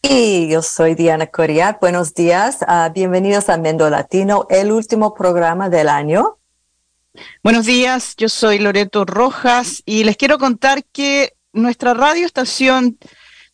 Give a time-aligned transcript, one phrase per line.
[0.00, 1.80] Y yo soy Diana Coriat.
[1.80, 2.58] Buenos días.
[2.62, 6.38] Uh, bienvenidos a Mendo Latino, el último programa del año.
[7.42, 12.96] Buenos días, yo soy Loreto Rojas y les quiero contar que nuestra radioestación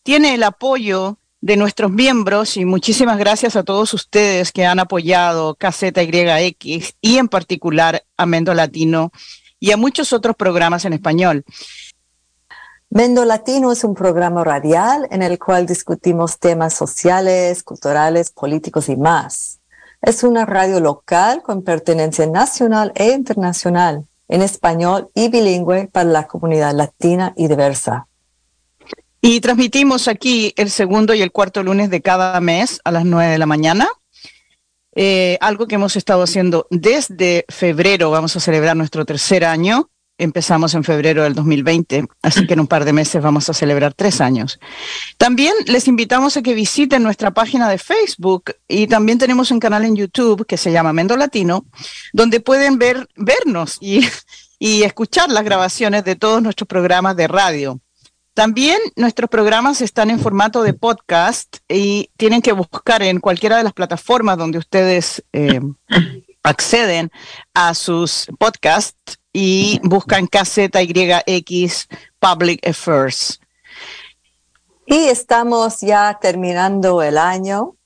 [0.02, 5.54] tiene el apoyo de nuestros miembros y muchísimas gracias a todos ustedes que han apoyado
[5.54, 9.12] KZYX y en particular a Mendo Latino
[9.61, 11.45] y a muchos otros programas en español.
[12.95, 18.95] Mendo Latino es un programa radial en el cual discutimos temas sociales, culturales, políticos y
[18.95, 19.59] más.
[20.00, 26.28] Es una radio local con pertenencia nacional e internacional, en español y bilingüe para la
[26.28, 28.06] comunidad latina y diversa.
[29.20, 33.33] Y transmitimos aquí el segundo y el cuarto lunes de cada mes a las nueve
[33.33, 33.88] de la mañana.
[34.95, 40.74] Eh, algo que hemos estado haciendo desde febrero, vamos a celebrar nuestro tercer año empezamos
[40.74, 44.20] en febrero del 2020, así que en un par de meses vamos a celebrar tres
[44.20, 44.60] años.
[45.18, 49.84] También les invitamos a que visiten nuestra página de Facebook y también tenemos un canal
[49.84, 51.66] en YouTube que se llama Mendo Latino,
[52.12, 54.06] donde pueden ver, vernos y,
[54.58, 57.80] y escuchar las grabaciones de todos nuestros programas de radio.
[58.34, 63.62] También nuestros programas están en formato de podcast y tienen que buscar en cualquiera de
[63.62, 65.61] las plataformas donde ustedes eh,
[66.42, 67.12] acceden
[67.55, 73.40] a sus podcasts y buscan KZYX Public Affairs.
[74.86, 77.77] Y estamos ya terminando el año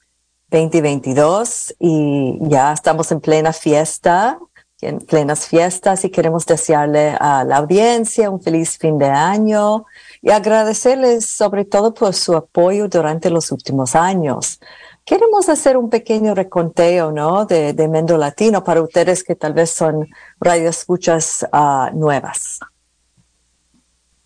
[0.50, 4.38] 2022 y ya estamos en plena fiesta,
[4.80, 9.86] en plenas fiestas y queremos desearle a la audiencia un feliz fin de año
[10.20, 14.60] y agradecerles sobre todo por su apoyo durante los últimos años.
[15.08, 17.46] Queremos hacer un pequeño reconteo, ¿no?
[17.46, 20.06] De, Mendo Latino para ustedes que tal vez son
[20.38, 22.60] radioescuchas uh, nuevas.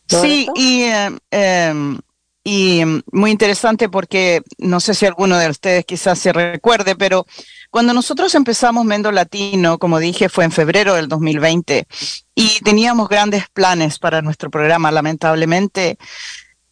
[0.08, 2.00] Sí, y, em, em,
[2.42, 7.27] y muy interesante porque no sé si alguno de ustedes quizás se recuerde, pero
[7.70, 11.86] cuando nosotros empezamos Mendo Latino, como dije, fue en febrero del 2020
[12.35, 14.90] y teníamos grandes planes para nuestro programa.
[14.90, 15.96] Lamentablemente,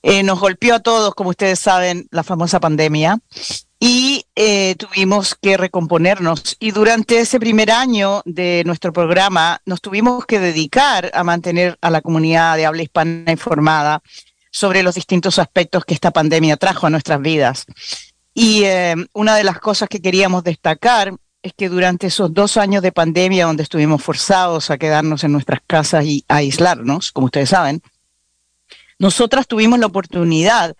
[0.02, 3.20] eh, nos golpeó a todos, como ustedes saben, la famosa pandemia
[3.82, 6.56] y eh, tuvimos que recomponernos.
[6.60, 11.88] Y durante ese primer año de nuestro programa nos tuvimos que dedicar a mantener a
[11.90, 14.02] la comunidad de habla hispana informada
[14.52, 17.64] sobre los distintos aspectos que esta pandemia trajo a nuestras vidas.
[18.34, 22.82] Y eh, una de las cosas que queríamos destacar es que durante esos dos años
[22.82, 27.48] de pandemia, donde estuvimos forzados a quedarnos en nuestras casas y a aislarnos, como ustedes
[27.48, 27.80] saben,
[28.98, 30.76] nosotras tuvimos la oportunidad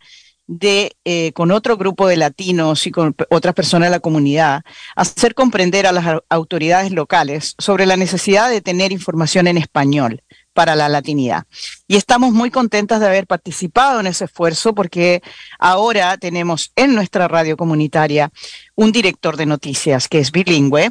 [0.51, 4.63] de, eh, con otro grupo de latinos y con otras personas de la comunidad,
[4.97, 10.75] hacer comprender a las autoridades locales sobre la necesidad de tener información en español para
[10.75, 11.45] la latinidad.
[11.87, 15.23] Y estamos muy contentas de haber participado en ese esfuerzo porque
[15.61, 18.33] ahora tenemos en nuestra radio comunitaria
[18.75, 20.91] un director de noticias que es bilingüe,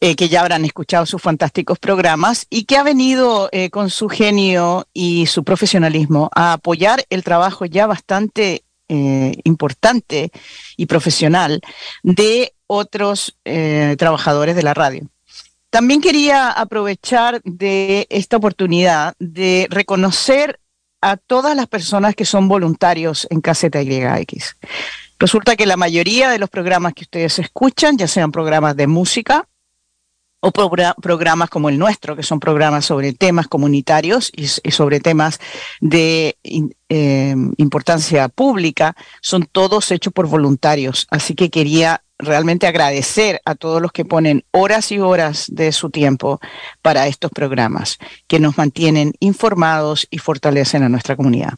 [0.00, 4.08] eh, que ya habrán escuchado sus fantásticos programas y que ha venido eh, con su
[4.08, 10.30] genio y su profesionalismo a apoyar el trabajo ya bastante eh, importante
[10.76, 11.60] y profesional
[12.02, 15.08] de otros eh, trabajadores de la radio.
[15.70, 20.60] También quería aprovechar de esta oportunidad de reconocer
[21.00, 24.56] a todas las personas que son voluntarios en Caseta YX.
[25.18, 29.46] Resulta que la mayoría de los programas que ustedes escuchan, ya sean programas de música,
[30.40, 35.40] o programas como el nuestro, que son programas sobre temas comunitarios y, sobre temas
[35.80, 36.38] de
[36.88, 41.06] eh, importancia pública, son todos hechos por voluntarios.
[41.10, 45.90] Así que quería realmente agradecer a todos los que ponen horas y horas de su
[45.90, 46.40] tiempo
[46.82, 51.54] para estos programas, que nos mantienen informados y fortalecen a nuestra comunidad.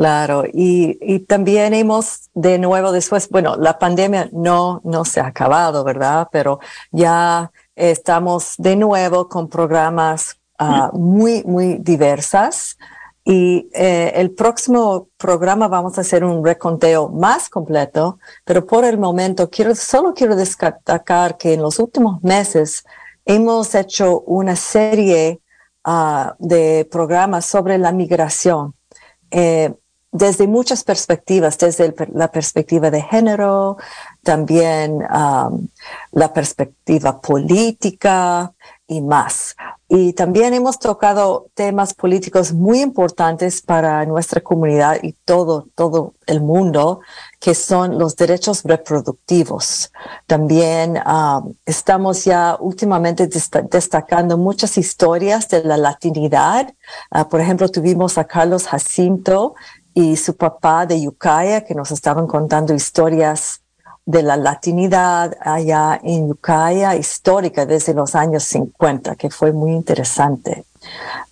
[0.00, 5.26] Claro, y, y, también hemos de nuevo después, bueno, la pandemia no, no se ha
[5.26, 6.28] acabado, ¿verdad?
[6.32, 6.58] Pero
[6.90, 12.78] ya estamos de nuevo con programas uh, muy, muy diversas.
[13.26, 18.96] Y eh, el próximo programa vamos a hacer un reconteo más completo, pero por el
[18.96, 22.86] momento quiero, solo quiero destacar que en los últimos meses
[23.26, 25.42] hemos hecho una serie
[25.86, 28.72] uh, de programas sobre la migración.
[29.30, 29.74] Eh,
[30.12, 33.76] desde muchas perspectivas, desde la perspectiva de género,
[34.22, 35.68] también um,
[36.12, 38.52] la perspectiva política
[38.88, 39.54] y más.
[39.88, 46.40] Y también hemos tocado temas políticos muy importantes para nuestra comunidad y todo, todo el
[46.40, 47.00] mundo,
[47.38, 49.92] que son los derechos reproductivos.
[50.26, 53.28] También um, estamos ya últimamente
[53.70, 56.72] destacando muchas historias de la latinidad.
[57.14, 59.54] Uh, por ejemplo, tuvimos a Carlos Jacinto,
[59.94, 63.60] y su papá de Ucaya, que nos estaban contando historias
[64.06, 70.64] de la latinidad allá en Ucaya, histórica desde los años 50, que fue muy interesante.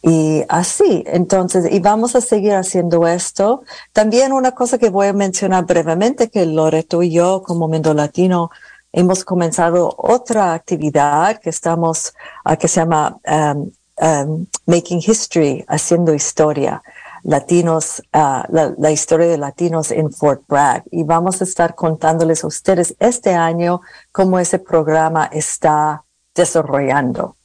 [0.02, 3.62] Y así, entonces, y vamos a seguir haciendo esto.
[3.92, 8.50] También una cosa que voy a mencionar brevemente, que Loreto y yo como Mendo Latino
[8.92, 12.14] hemos comenzado otra actividad que estamos,
[12.58, 13.70] que se llama um,
[14.00, 16.82] um, Making History, haciendo historia
[17.28, 18.42] latinos, uh,
[18.78, 20.84] la, historia de latinos en Fort Bragg.
[20.90, 26.04] Y vamos a estar contándoles a ustedes este año cómo ese programa está
[26.34, 27.36] desarrollando.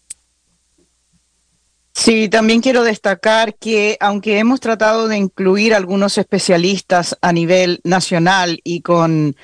[1.92, 8.62] Sí, también quiero destacar que aunque hemos tratado de incluir algunos especialistas a nivel nacional
[8.64, 9.36] y con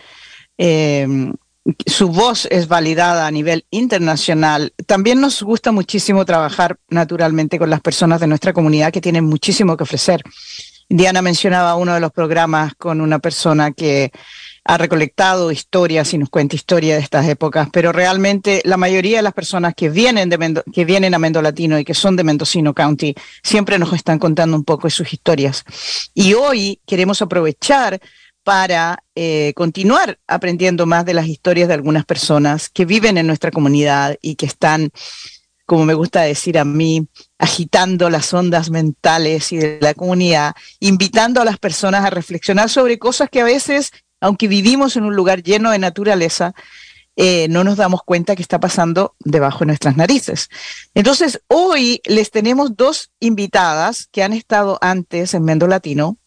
[0.57, 1.05] eh,
[1.85, 7.81] su voz es validada a nivel internacional, también nos gusta muchísimo trabajar naturalmente con las
[7.81, 10.21] personas de nuestra comunidad que tienen muchísimo que ofrecer.
[10.91, 14.11] Diana mencionaba uno de los programas con una persona que
[14.65, 19.23] ha recolectado historias y nos cuenta historias de estas épocas, pero realmente la mayoría de
[19.23, 23.15] las personas que vienen, de que vienen a Mendolatino y que son de Mendocino County
[23.43, 25.63] siempre nos están contando un poco de sus historias.
[26.13, 27.99] Y hoy queremos aprovechar
[28.43, 33.51] para eh, continuar aprendiendo más de las historias de algunas personas que viven en nuestra
[33.51, 34.91] comunidad y que están,
[35.65, 37.07] como me gusta decir a mí,
[37.37, 42.97] agitando las ondas mentales y de la comunidad, invitando a las personas a reflexionar sobre
[42.97, 43.91] cosas que a veces
[44.21, 46.53] aunque vivimos en un lugar lleno de naturaleza,
[47.15, 50.49] eh, no nos damos cuenta que está pasando debajo de nuestras narices.
[50.93, 56.17] Entonces, hoy les tenemos dos invitadas que han estado antes en Mendo Latino,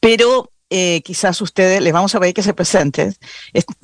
[0.00, 3.14] pero eh, quizás ustedes les vamos a pedir que se presenten,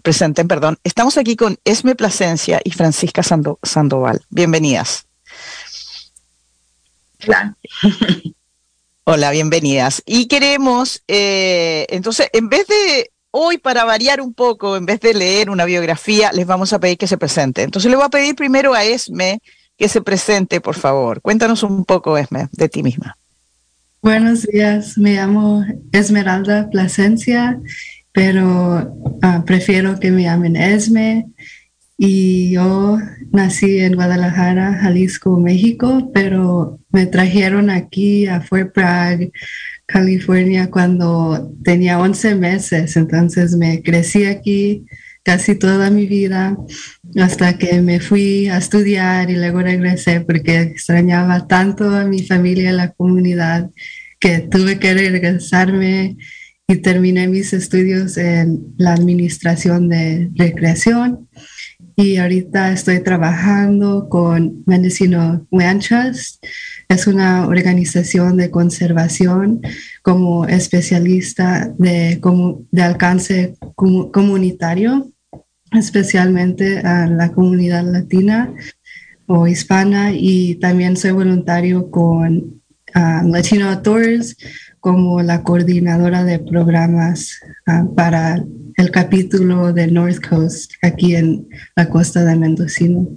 [0.03, 0.47] presenten.
[0.47, 0.79] Perdón.
[0.85, 4.23] Estamos aquí con Esme Plasencia y Francisca Sandoval.
[4.31, 5.07] Bienvenidas.
[7.27, 7.57] Hola.
[9.09, 10.03] Hola, bienvenidas.
[10.05, 15.15] Y queremos, eh, entonces, en vez de hoy, para variar un poco, en vez de
[15.15, 17.63] leer una biografía, les vamos a pedir que se presente.
[17.63, 19.41] Entonces, le voy a pedir primero a Esme
[19.77, 21.21] que se presente, por favor.
[21.21, 23.17] Cuéntanos un poco, Esme, de ti misma.
[24.07, 27.61] Buenos días, me llamo Esmeralda Plasencia,
[28.13, 31.27] pero ah, prefiero que me llamen Esme.
[31.99, 33.01] Y yo
[33.33, 39.33] nací en Guadalajara, Jalisco, México, pero me trajeron aquí a Fort Bragg,
[39.87, 42.97] California, cuando tenía 11 meses.
[42.97, 44.87] Entonces me crecí aquí
[45.27, 46.57] casi toda mi vida
[47.17, 52.71] hasta que me fui a estudiar y luego regresé porque extrañaba tanto a mi familia
[52.71, 53.69] y la comunidad
[54.21, 56.17] que tuve que regresarme
[56.69, 61.29] y terminé mis estudios en la administración de recreación
[61.97, 65.87] y ahorita estoy trabajando con Mendocino Land.
[66.89, 69.63] Es una organización de conservación
[70.03, 72.21] como especialista de,
[72.71, 73.57] de alcance
[74.13, 75.11] comunitario,
[75.77, 78.53] especialmente a la comunidad latina
[79.27, 82.37] o hispana y también soy voluntario con
[82.95, 84.37] uh, Latino Outdoors
[84.81, 88.45] como la coordinadora de programas uh, para
[88.77, 93.09] el capítulo de North Coast aquí en la costa de Mendocino.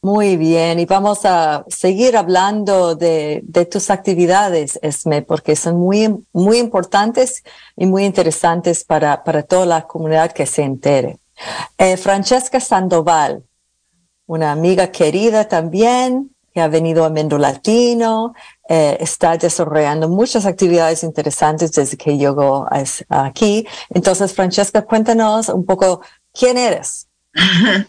[0.00, 6.58] Muy bien, y vamos a seguir hablando de, tus actividades, Esme, porque son muy, muy
[6.58, 7.42] importantes
[7.76, 11.18] y muy interesantes para, para toda la comunidad que se entere.
[11.76, 13.44] Eh, Francesca Sandoval,
[14.26, 18.34] una amiga querida también, que ha venido a Mendo Latino,
[18.68, 22.66] eh, está desarrollando muchas actividades interesantes desde que llegó
[23.08, 23.66] aquí.
[23.90, 26.02] Entonces, Francesca, cuéntanos un poco
[26.32, 27.08] quién eres.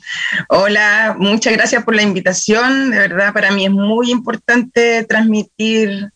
[0.50, 2.92] Hola, muchas gracias por la invitación.
[2.92, 6.12] De verdad, para mí es muy importante transmitir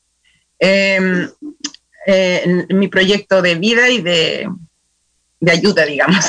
[0.60, 1.30] em,
[2.06, 4.50] eh, mi proyecto de vida y de,
[5.40, 6.26] de, ayuda, digamos.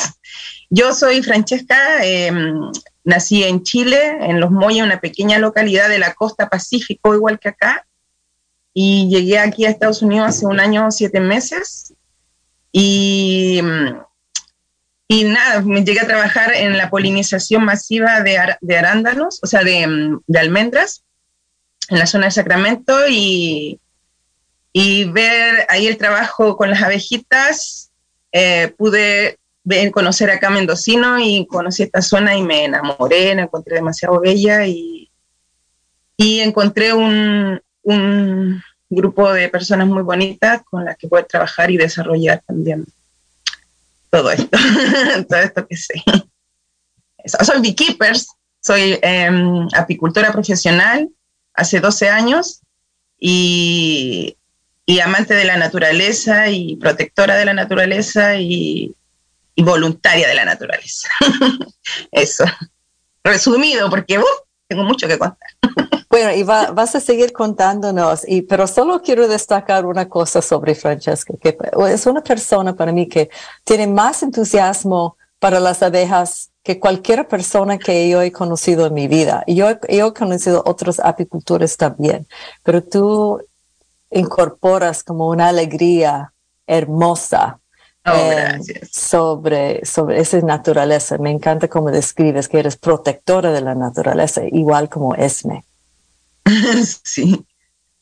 [0.69, 2.71] Yo soy Francesca, em,
[3.03, 7.49] nací en Chile, en Los Moyes, una pequeña localidad de la costa Pacífico, igual que
[7.49, 7.85] acá
[8.77, 11.93] y llegué aquí a Estados Unidos hace un año, siete meses.
[12.73, 13.61] Y,
[15.07, 18.37] y nada, llegué a trabajar en la polinización masiva de,
[18.77, 21.05] arándanos, o sea, de, de, almendras,
[21.87, 23.79] en la zona de Sacramento y,
[24.73, 27.91] y ver ahí el trabajo con las abejitas.
[28.33, 33.75] Eh, pude ver, conocer acá Mendocino y conocí esta zona y me enamoré, la encontré
[33.75, 35.09] demasiado bella y,
[36.15, 41.77] y encontré un, un grupo de personas muy bonitas con las que poder trabajar y
[41.77, 42.85] desarrollar también
[44.11, 44.57] todo esto,
[45.29, 46.03] todo esto que sé.
[47.25, 48.27] Soy beekeepers,
[48.61, 51.09] soy em, apicultora profesional
[51.55, 52.61] hace 12 años
[53.19, 54.37] y,
[54.85, 58.95] y amante de la naturaleza y protectora de la naturaleza y,
[59.63, 61.09] voluntaria de la naturaleza.
[62.11, 62.45] Eso.
[63.23, 64.23] Resumido, porque uh,
[64.67, 65.49] tengo mucho que contar.
[66.07, 71.33] Bueno, y vas a seguir contándonos, y, pero solo quiero destacar una cosa sobre Francesca,
[71.41, 71.57] que
[71.89, 73.29] es una persona para mí que
[73.65, 79.09] tiene más entusiasmo para las abejas que cualquier persona que yo he conocido en mi
[79.09, 79.43] vida.
[79.45, 82.27] Yo, yo he conocido otros apicultores también,
[82.63, 83.41] pero tú
[84.09, 86.31] incorporas como una alegría
[86.65, 87.59] hermosa
[88.05, 88.59] oh, eh,
[88.91, 91.17] sobre, sobre esa naturaleza.
[91.17, 95.63] Me encanta cómo describes que eres protectora de la naturaleza, igual como Esme.
[97.03, 97.45] sí.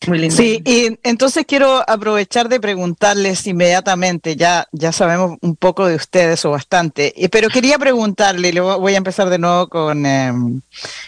[0.08, 0.36] Muy lindo.
[0.36, 6.44] Sí, y entonces quiero aprovechar de preguntarles inmediatamente, ya, ya sabemos un poco de ustedes
[6.44, 10.62] o bastante, pero quería preguntarle, le voy a empezar de nuevo con, em,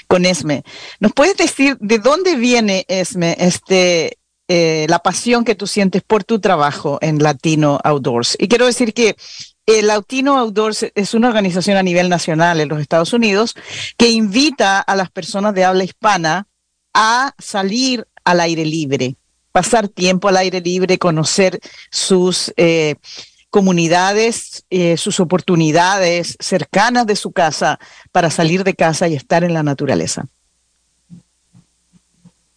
[0.07, 0.63] con Esme.
[1.01, 6.23] ¿Nos puedes decir de dónde viene, Esme, este, eh, la pasión que tú sientes por
[6.23, 8.35] tu trabajo en Latino Outdoors?
[8.39, 9.15] Y quiero decir que
[9.65, 13.55] el Latino Outdoors es una organización a nivel nacional en los Estados Unidos
[13.97, 16.47] que invita a las personas de habla hispana
[16.93, 19.15] a salir al aire libre,
[19.51, 21.59] pasar tiempo al aire libre, conocer
[21.89, 22.95] sus eh,
[23.49, 27.79] comunidades, eh, sus oportunidades cercanas de su casa
[28.11, 30.25] para salir de casa y estar en la naturaleza.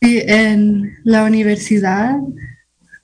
[0.01, 2.17] Sí, en la universidad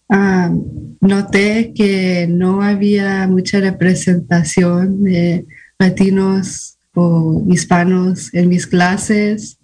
[0.09, 0.55] ah,
[1.01, 5.45] noté que no había mucha representación de
[5.79, 9.59] latinos o hispanos en mis clases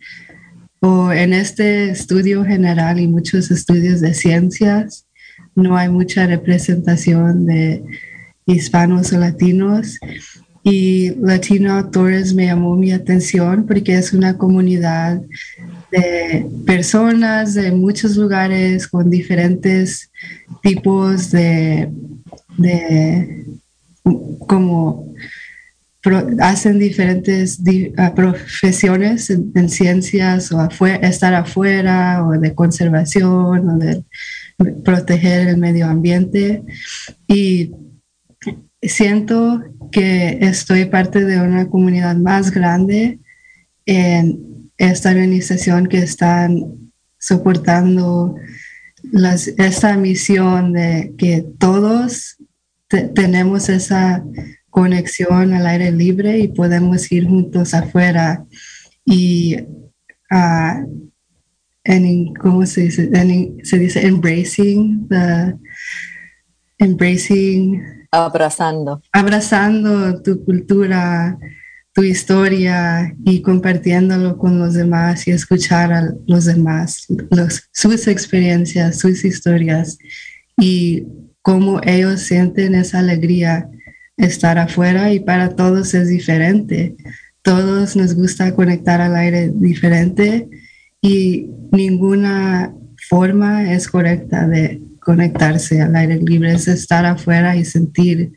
[0.80, 5.06] o en este estudio general y muchos estudios de ciencias,
[5.54, 7.84] no hay mucha representación de
[8.46, 9.99] hispanos o latinos.
[10.62, 15.23] Y Latino Autores me llamó mi atención porque es una comunidad
[15.90, 20.11] de personas de muchos lugares con diferentes
[20.62, 21.90] tipos de,
[22.59, 23.47] de
[24.47, 25.14] como
[26.40, 27.61] hacen diferentes
[27.99, 30.69] ah, profesiones en, ciencias o
[31.02, 34.02] estar afuera o de conservación o de
[34.83, 36.62] proteger el medio ambiente.
[37.26, 37.73] Y
[38.83, 43.18] siento que estoy parte de una comunidad más grande
[43.87, 48.37] en esta organización que están soportando
[49.59, 52.38] esta misión de que todos
[53.14, 54.25] tenemos esa
[54.70, 58.44] conexión al aire libre y podemos ir juntos afuera
[59.04, 59.56] y
[60.30, 61.11] uh,
[61.85, 63.11] en, ¿cómo se dice?
[63.62, 65.54] se dice embracing, the,
[66.80, 67.80] embracing.
[68.10, 69.00] Abrazando.
[69.12, 71.38] Abrazando tu cultura,
[71.92, 78.99] tu historia y compartiéndolo con los demás y escuchar a los demás, los, sus experiencias,
[78.99, 79.99] sus historias
[80.58, 81.06] y
[81.42, 83.68] cómo ellos sienten esa alegría
[84.16, 86.96] estar afuera y para todos es diferente.
[87.42, 90.49] Todos nos gusta conectar al aire diferente
[91.00, 92.75] y ninguna
[93.08, 98.33] forma es correcta de conectarse al aire libre, es estar afuera y sentirse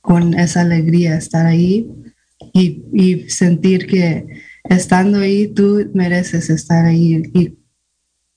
[0.00, 1.88] con esa alegría, estar ahí
[2.52, 4.26] y, y sentir que
[4.64, 7.58] estando ahí tú mereces estar ahí y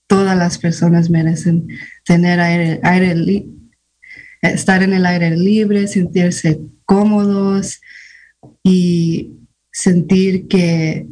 [0.07, 1.67] todas las personas merecen
[2.05, 3.45] tener aire, aire
[4.41, 7.81] estar en el aire libre, sentirse cómodos
[8.61, 9.31] y
[9.71, 11.07] sentir que,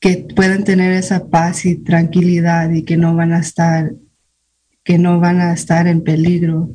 [0.00, 3.92] que pueden tener esa paz y tranquilidad y que no van a estar,
[4.86, 6.70] que no van a estar en peligro.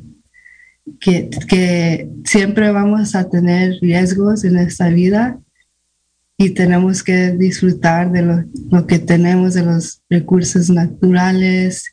[1.00, 5.40] Que, que siempre vamos a tener riesgos en esta vida
[6.36, 11.84] y tenemos que disfrutar de lo, lo que tenemos, de los recursos naturales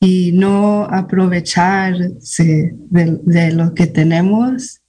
[0.00, 4.82] y no aprovecharse de, lo que tenemos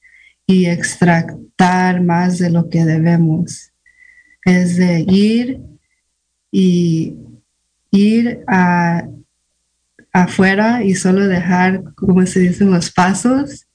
[0.45, 3.71] y extractar más de lo que debemos.
[4.43, 5.61] Es de ir
[6.51, 7.15] y
[7.91, 9.07] ir a,
[10.13, 13.67] afuera y solo dejar, como se dicen, los pasos,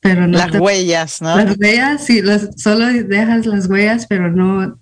[0.00, 0.38] pero no...
[0.38, 1.36] Las huellas, ¿no?
[1.36, 2.22] Las huellas, sí,
[2.56, 4.78] solo dejas las huellas, pero no,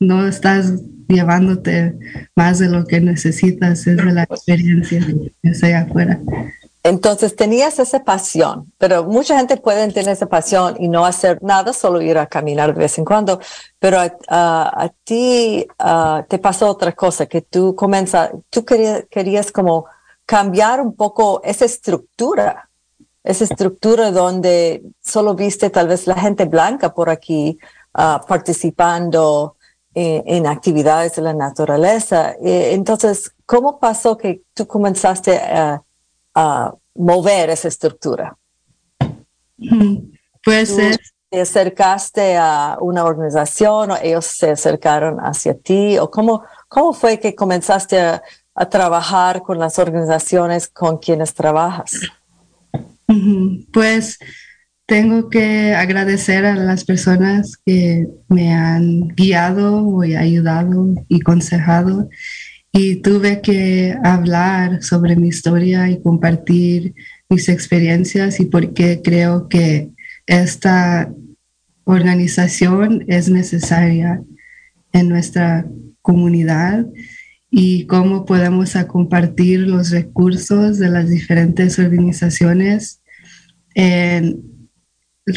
[0.00, 0.72] no estás
[1.08, 1.94] llevándote
[2.34, 5.04] más de lo que necesitas, es de la experiencia
[5.42, 6.20] que sea afuera.
[6.82, 11.72] Entonces tenías esa pasión, pero mucha gente puede tener esa pasión y no hacer nada,
[11.72, 13.40] solo ir a caminar de vez en cuando,
[13.78, 13.98] pero
[14.28, 15.66] a, ti
[16.28, 19.86] te pasó otra cosa, que tú comienzas, tú querías, querías como
[20.26, 22.68] cambiar un poco esa estructura,
[23.22, 27.58] esa estructura donde solo viste tal vez la gente blanca por aquí
[27.94, 29.56] ah, participando
[29.94, 32.32] eh, en actividades de la naturaleza.
[32.42, 35.82] Eh, entonces, ¿cómo pasó que tú comenzaste a
[36.94, 38.36] mover esa estructura.
[40.44, 40.76] Pues
[41.30, 45.98] ¿Te acercaste a una organización o ellos se acercaron hacia ti?
[45.98, 48.22] ¿O cómo, cómo fue que comenzaste a,
[48.68, 52.00] trabajar con las organizaciones con quienes trabajas?
[53.72, 54.18] Pues
[54.86, 62.08] tengo que agradecer a las personas que me han guiado o ayudado y aconsejado.
[62.72, 66.94] Y tuve que hablar sobre mi historia y compartir
[67.28, 69.90] mis experiencias y por qué creo que
[70.26, 71.12] esta
[71.84, 74.22] organización es necesaria
[74.92, 75.66] en nuestra
[76.02, 76.86] comunidad
[77.56, 83.00] y cómo podemos compartir los recursos de las diferentes organizaciones
[83.76, 84.68] en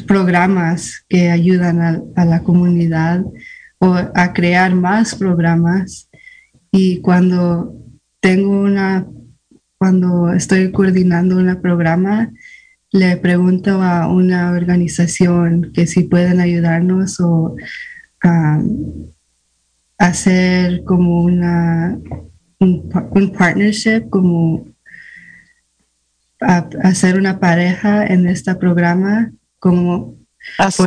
[0.08, 1.80] programas que ayudan
[2.16, 3.24] a, la comunidad
[3.78, 6.10] o a crear más programas.
[6.72, 7.76] Y cuando
[8.20, 9.06] tengo una,
[9.78, 12.32] cuando estoy coordinando un programa,
[12.92, 17.56] le pregunto a una organización que si pueden ayudarnos o
[19.98, 22.00] hacer como una,
[22.60, 24.68] un, partnership, como
[26.40, 30.18] hacer una pareja en este programa, como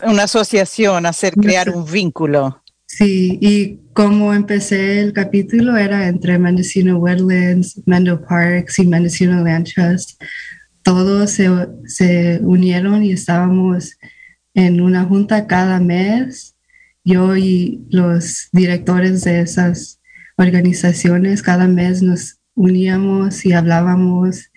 [0.06, 2.62] una asociación, hacer crear un vínculo.
[2.86, 9.68] Sí, y como empecé el capítulo era entre Mendocino Wetlands, Mendo Parks y Mendocino Land
[9.72, 10.20] Trust.
[10.82, 11.48] Todos se,
[11.86, 13.96] se unieron y estábamos
[14.54, 16.49] en una junta cada mes.
[17.10, 20.00] Yo y los directores de esas
[20.36, 24.52] organizaciones cada mes nos uníamos y hablábamos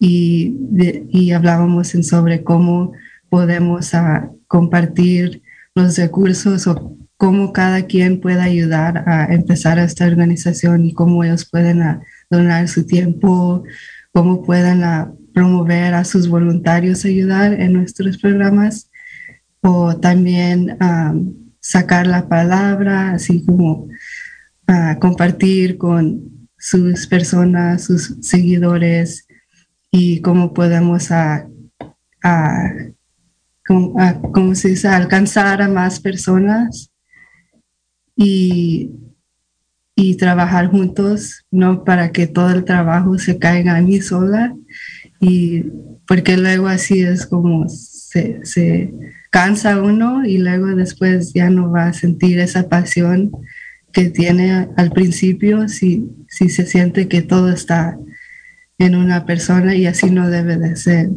[0.00, 2.92] y, hablábamos sobre cómo
[3.28, 5.42] podemos ah, compartir
[5.76, 11.48] los recursos o cómo cada quien puede ayudar a empezar esta organización y cómo ellos
[11.48, 13.62] pueden ah, donar su tiempo,
[14.10, 18.90] cómo pueden ah, promover a sus voluntarios ayudar en nuestros programas
[19.60, 20.76] o también
[21.62, 23.88] sacar la palabra, así como
[25.00, 29.26] compartir con sus personas, sus seguidores
[29.90, 31.46] y cómo podemos a,
[34.54, 36.90] se dice, alcanzar a más personas
[38.16, 38.90] y,
[39.94, 44.54] y trabajar juntos, no para que todo el trabajo se caiga a mí sola,
[45.20, 45.64] y
[46.06, 48.92] porque luego así es como se, se
[49.32, 53.32] cansa uno y luego después ya no va a sentir esa pasión
[53.90, 57.98] que tiene al principio si, si se siente que todo está
[58.76, 61.08] en una persona y así no debe de ser.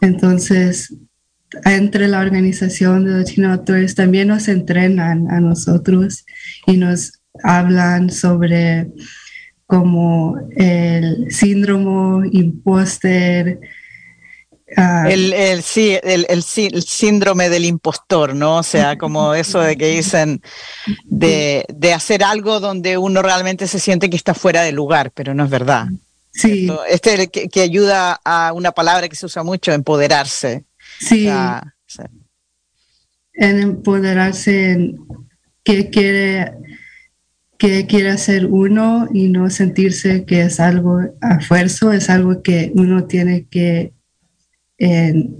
[0.00, 0.94] Entonces,
[1.64, 6.24] entre la organización de Latino Autores también nos entrenan a nosotros
[6.66, 8.92] y nos hablan sobre
[9.66, 13.58] como el síndrome imposter.
[14.76, 18.58] Ah, el, el, sí, el, el, síndrome del impostor, ¿no?
[18.58, 20.42] O sea, como eso de que dicen
[21.04, 25.32] de, de, hacer algo donde uno realmente se siente que está fuera de lugar, pero
[25.32, 25.86] no es verdad.
[26.32, 26.68] Sí.
[26.88, 30.66] este que, que ayuda a una palabra que se usa mucho, empoderarse.
[31.00, 31.28] Sí.
[33.32, 34.98] En empoderarse en
[35.64, 36.52] qué quiere,
[37.56, 42.70] qué quiere hacer uno y no sentirse que es algo a fuerza, es algo que
[42.74, 43.92] uno tiene que
[44.78, 45.36] en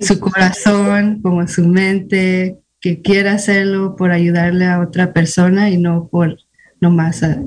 [0.00, 6.08] su corazón, como su mente, que quiere hacerlo por ayudarle a otra persona y no
[6.08, 6.38] por
[6.80, 7.42] nomás a,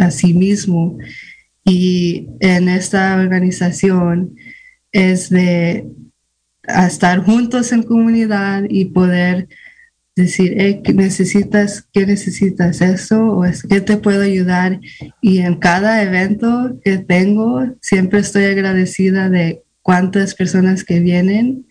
[0.00, 0.98] a sí mismo.
[1.64, 4.36] Y en esta organización
[4.92, 5.86] es de
[6.62, 9.48] estar juntos en comunidad y poder
[10.14, 11.88] decir, ¿qué necesitas?
[11.92, 13.24] ¿Qué necesitas eso?
[13.26, 14.80] ¿O es, qué te puedo ayudar?
[15.20, 21.66] Y en cada evento que tengo, siempre estoy agradecida de cuántas personas que vienen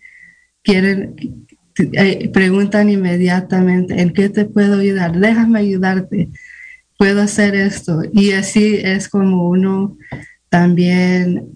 [0.62, 1.16] quieren,
[1.78, 5.18] eh, preguntan inmediatamente, ¿en qué te puedo ayudar?
[5.18, 6.28] Déjame ayudarte.
[6.98, 8.02] Puedo hacer esto.
[8.12, 9.96] Y así es como uno
[10.48, 11.48] también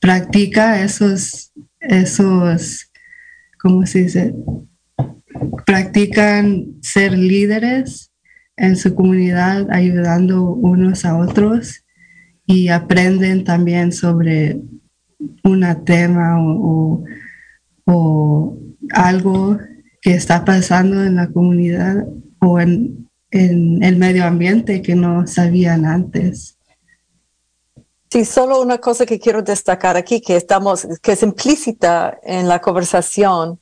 [0.00, 2.90] practica esos esos,
[3.60, 4.34] ¿cómo se dice?
[5.66, 8.10] Practican ser líderes
[8.56, 11.84] en su comunidad, ayudando unos a otros
[12.46, 14.60] y aprenden también sobre
[15.44, 17.04] un tema o,
[17.84, 18.56] o,
[18.92, 19.58] algo
[20.00, 22.06] que está pasando en la comunidad
[22.40, 26.58] o en, en el medio ambiente que no sabían antes.
[28.10, 32.60] Sí, solo una cosa que quiero destacar aquí, que estamos, que es implícita en la
[32.60, 33.60] conversación,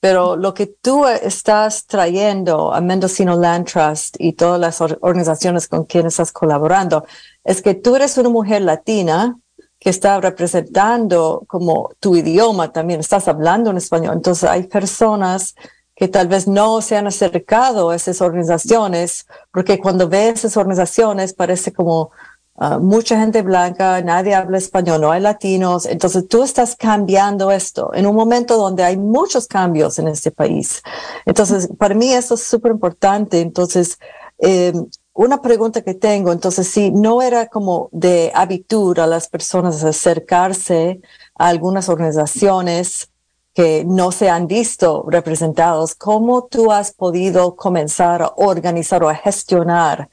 [0.00, 5.84] pero lo que tú estás trayendo a Mendocino Land Trust y todas las organizaciones con
[5.84, 7.06] quienes estás colaborando,
[7.42, 9.38] es que tú eres una mujer latina
[9.78, 14.14] que está representando como tu idioma también, estás hablando en español.
[14.14, 15.54] Entonces hay personas
[15.96, 21.32] que tal vez no se han acercado a esas organizaciones, porque cuando ves esas organizaciones
[21.32, 22.10] parece como
[22.56, 25.86] uh, mucha gente blanca, nadie habla español, no hay latinos.
[25.86, 30.82] Entonces tú estás cambiando esto en un momento donde hay muchos cambios en este país.
[31.24, 33.40] Entonces, para mí eso es súper importante.
[33.40, 33.98] Entonces,
[34.38, 34.74] eh,
[35.16, 41.00] una pregunta que tengo, entonces, si no era como de habitud a las personas acercarse
[41.34, 43.10] a algunas organizaciones
[43.54, 49.14] que no se han visto representados, ¿cómo tú has podido comenzar a organizar o a
[49.14, 50.10] gestionar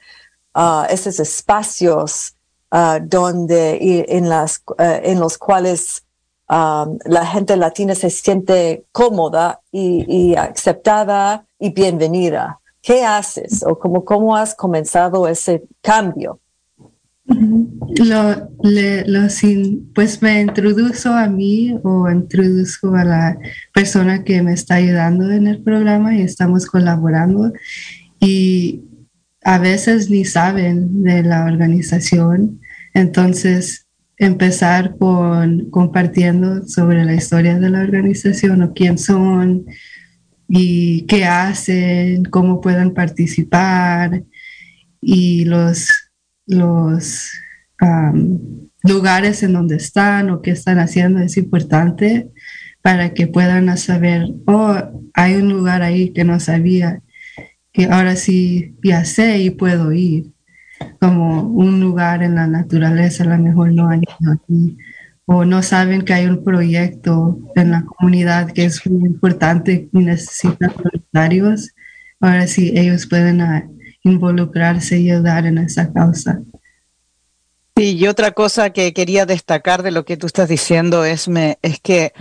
[0.54, 2.34] uh, esos espacios
[2.72, 6.06] uh, donde y en, las, uh, en los cuales
[6.48, 12.60] um, la gente latina se siente cómoda y aceptada y bienvenida?
[12.84, 16.38] ¿Qué haces o cómo, cómo has comenzado ese cambio?
[17.24, 23.38] Lo, le, lo sin, pues me introdujo a mí o introdujo a la
[23.72, 27.54] persona que me está ayudando en el programa y estamos colaborando
[28.20, 28.82] y
[29.42, 32.60] a veces ni saben de la organización.
[32.92, 33.86] Entonces,
[34.18, 39.64] empezar con compartiendo sobre la historia de la organización o quién son,
[40.48, 44.22] y qué hacen, cómo pueden participar
[45.00, 45.88] y los,
[46.46, 47.30] los
[48.82, 52.30] lugares en donde están o qué están haciendo es importante
[52.82, 54.76] para que puedan saber, oh,
[55.14, 57.00] hay un lugar ahí que no sabía,
[57.72, 60.32] que ahora sí ya sé y puedo ir,
[61.00, 64.76] como un lugar en la naturaleza, a lo mejor no hay aquí
[65.26, 69.98] o no saben que hay un proyecto en la comunidad que es muy importante y
[69.98, 71.70] necesitan voluntarios,
[72.20, 73.68] ahora sí ellos pueden ah,
[74.02, 76.40] involucrarse y ayudar en esa causa.
[77.76, 81.80] Y otra cosa que quería destacar de lo que tú estás diciendo es, me, es
[81.80, 82.12] que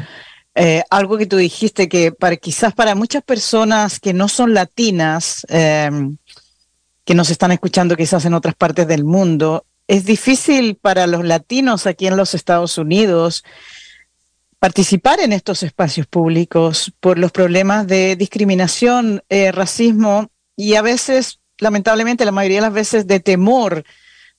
[0.56, 5.46] eh, algo que tú dijiste que para, quizás para muchas personas que no son latinas,
[5.50, 6.18] em,
[7.06, 11.88] que nos están escuchando quizás en otras partes del mundo, es difícil para los latinos
[11.88, 13.44] aquí en los Estados Unidos
[14.64, 21.42] participar en estos espacios públicos por los problemas de discriminación, eh, racismo y a veces,
[21.58, 23.84] lamentablemente, la mayoría de las veces de temor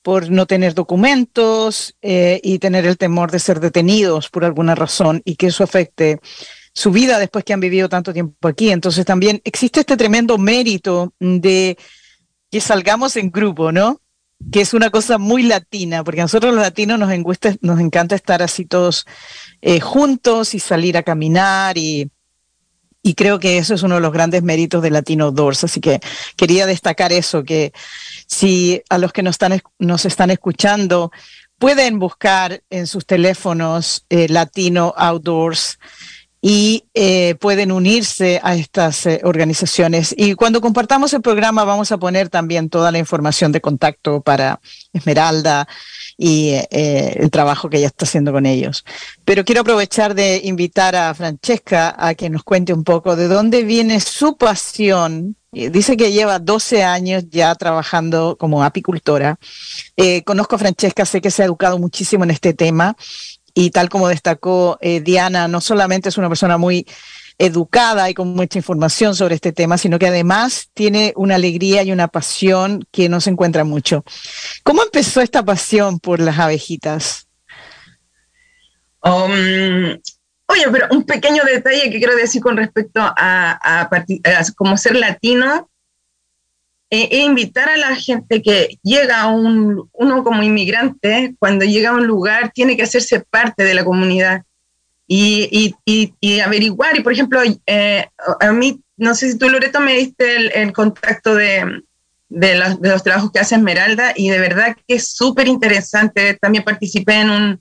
[0.00, 5.20] por no tener documentos eh, y tener el temor de ser detenidos por alguna razón
[5.26, 6.20] y que eso afecte
[6.72, 8.70] su vida después que han vivido tanto tiempo aquí.
[8.70, 11.76] Entonces también existe este tremendo mérito de
[12.50, 14.00] que salgamos en grupo, ¿no?
[14.52, 17.10] Que es una cosa muy latina, porque a nosotros los latinos nos,
[17.60, 19.06] nos encanta estar así todos
[19.62, 22.10] eh, juntos y salir a caminar y,
[23.02, 25.64] y creo que eso es uno de los grandes méritos de Latino Doors.
[25.64, 26.00] Así que
[26.36, 27.72] quería destacar eso, que
[28.26, 31.10] si a los que nos están, nos están escuchando
[31.58, 35.78] pueden buscar en sus teléfonos eh, Latino Outdoors
[36.46, 40.14] y eh, pueden unirse a estas eh, organizaciones.
[40.14, 44.60] Y cuando compartamos el programa vamos a poner también toda la información de contacto para
[44.92, 45.66] Esmeralda
[46.18, 48.84] y eh, el trabajo que ella está haciendo con ellos.
[49.24, 53.62] Pero quiero aprovechar de invitar a Francesca a que nos cuente un poco de dónde
[53.62, 55.36] viene su pasión.
[55.50, 59.38] Dice que lleva 12 años ya trabajando como apicultora.
[60.26, 62.96] conozco a Francesca, sé que se ha educado muchísimo en este tema
[63.54, 66.86] y tal como destacó eh, Diana, no solamente es una persona muy
[67.38, 71.92] educada y con mucha información sobre este tema, sino que además tiene una alegría y
[71.92, 74.04] una pasión que no se encuentra mucho.
[74.62, 77.28] ¿Cómo empezó esta pasión por las abejitas?
[79.02, 80.00] Um,
[80.46, 83.90] oye, pero un pequeño detalle que quiero decir con respecto a,
[84.56, 85.68] como ser latino
[86.94, 91.90] e, e, invitar a la gente que llega a un, uno como inmigrante, cuando llega
[91.90, 94.44] a un lugar, tiene que hacerse parte de la comunidad
[95.08, 96.96] y, y, y, averiguar.
[96.96, 98.06] Y por ejemplo, eh,
[98.38, 101.82] a mí, no sé si tú, Loreto, me diste el, contacto de,
[102.28, 106.38] de, los, de, los, trabajos que hace Esmeralda y de verdad que es súper interesante.
[106.40, 107.60] También participé en un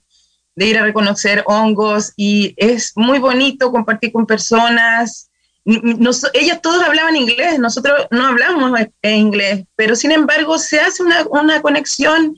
[0.54, 5.28] de ir a reconocer hongos y es muy bonito compartir con personas
[5.64, 11.24] nos, ellas todos hablaban inglés, nosotros no hablamos inglés, pero sin embargo se hace una,
[11.30, 12.36] una conexión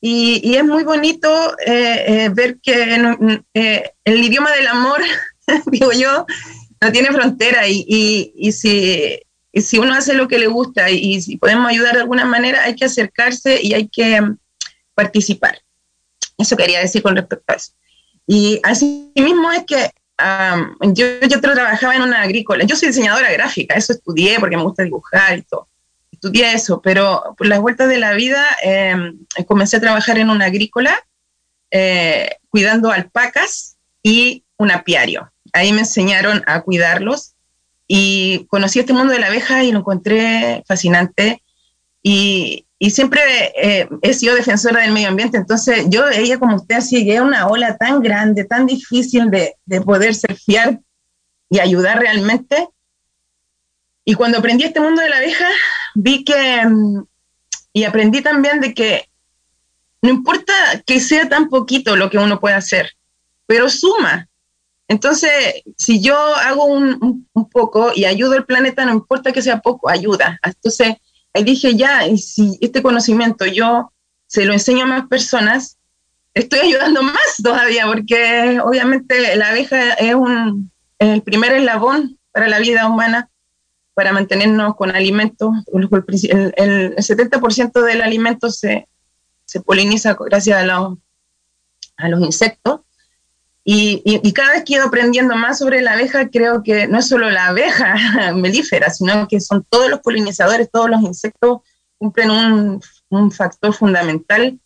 [0.00, 3.16] y, y, es muy bonito eh, eh, ver que
[3.54, 5.00] eh, el idioma del amor,
[5.66, 6.24] digo yo,
[6.80, 9.18] no tiene frontera y, y, y si,
[9.54, 12.76] si, uno hace lo que le gusta y, si podemos ayudar de alguna manera, hay
[12.76, 14.20] que acercarse y hay que
[14.94, 15.58] participar.
[16.36, 17.72] Eso quería decir con respecto a eso.
[18.26, 22.64] Y así mismo es que yo, yo trabajaba en una agrícola.
[22.64, 25.68] Yo soy diseñadora gráfica, eso estudié porque me gusta dibujar y todo.
[26.12, 30.46] Estudié eso, pero por las vueltas de la vida em, comencé a trabajar en una
[30.46, 31.04] agrícola
[31.70, 35.30] eh, cuidando alpacas y un apiario.
[35.52, 37.34] Ahí me enseñaron a cuidarlos
[37.86, 41.42] y conocí este mundo de la abeja y lo encontré fascinante.
[42.02, 43.20] Y, y siempre
[43.60, 47.48] eh, he sido defensora del medio ambiente, entonces yo ella como usted así a una
[47.48, 50.80] ola tan grande, tan difícil de, de poder surfear
[51.50, 52.68] y ayudar realmente.
[54.04, 55.48] Y cuando aprendí este mundo de la abeja,
[55.94, 57.04] vi que, mm,
[57.72, 59.08] y aprendí también de que
[60.00, 60.52] no importa
[60.86, 62.92] que sea tan poquito lo que uno puede hacer,
[63.46, 64.28] pero suma.
[64.86, 65.30] Entonces,
[65.76, 69.90] si yo hago un, un poco y ayudo al planeta, no importa que sea poco,
[69.90, 70.38] ayuda.
[70.42, 70.96] Entonces,
[71.34, 73.92] y dije, ya, y si este conocimiento yo
[74.26, 75.78] se lo enseño a más personas,
[76.34, 82.58] estoy ayudando más todavía, porque obviamente la abeja es un, el primer eslabón para la
[82.58, 83.30] vida humana,
[83.94, 85.50] para mantenernos con alimentos.
[85.72, 88.88] El, el, 70% del alimento se,
[89.44, 90.98] se poliniza gracias a los,
[91.96, 92.80] a los insectos.
[93.70, 97.08] Y, cada vez que he ido aprendiendo más sobre la abeja, creo que no es
[97.08, 97.96] solo la abeja
[98.34, 101.58] melífera, sino que son todos los polinizadores, todos los insectos
[101.98, 102.30] cumplen
[103.10, 104.58] un, factor fundamental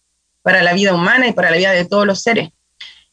[0.43, 2.51] para la vida humana y para la vida de todos los seres.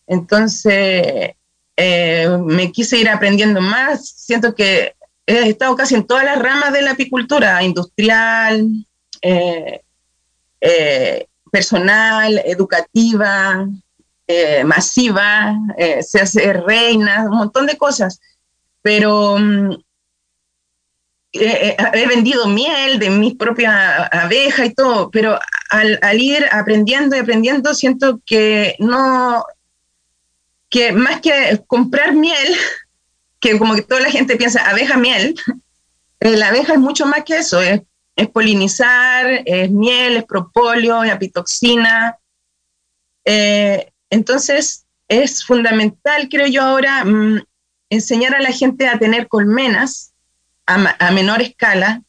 [0.06, 1.32] Entonces,
[1.76, 4.08] eh, me quise ir aprendiendo más.
[4.10, 4.94] Siento que
[5.26, 8.68] he estado casi en todas las ramas de la apicultura, industrial,
[9.24, 9.82] eh,
[10.62, 13.68] eh, personal, educativa,
[14.32, 18.22] eh, masiva, eh, se hace reina, un montón de cosas.
[18.84, 19.72] Pero mm,
[21.34, 25.40] eh, he vendido miel de mi propia abeja y todo, pero
[25.72, 29.44] al, ir aprendiendo y aprendiendo, siento que no,
[30.70, 32.56] que más que comprar miel,
[33.40, 35.34] que como que toda la gente piensa abeja miel,
[36.20, 37.82] la abeja es mucho más que eso, es,
[38.16, 42.16] es polinizar, es miel, es propóleo, es apitoxina.
[43.26, 47.44] Eh, entonces, es fundamental, creo yo ahora, mm,
[47.90, 50.14] enseñar a la gente a tener colmenas
[50.66, 52.04] a, menor escala,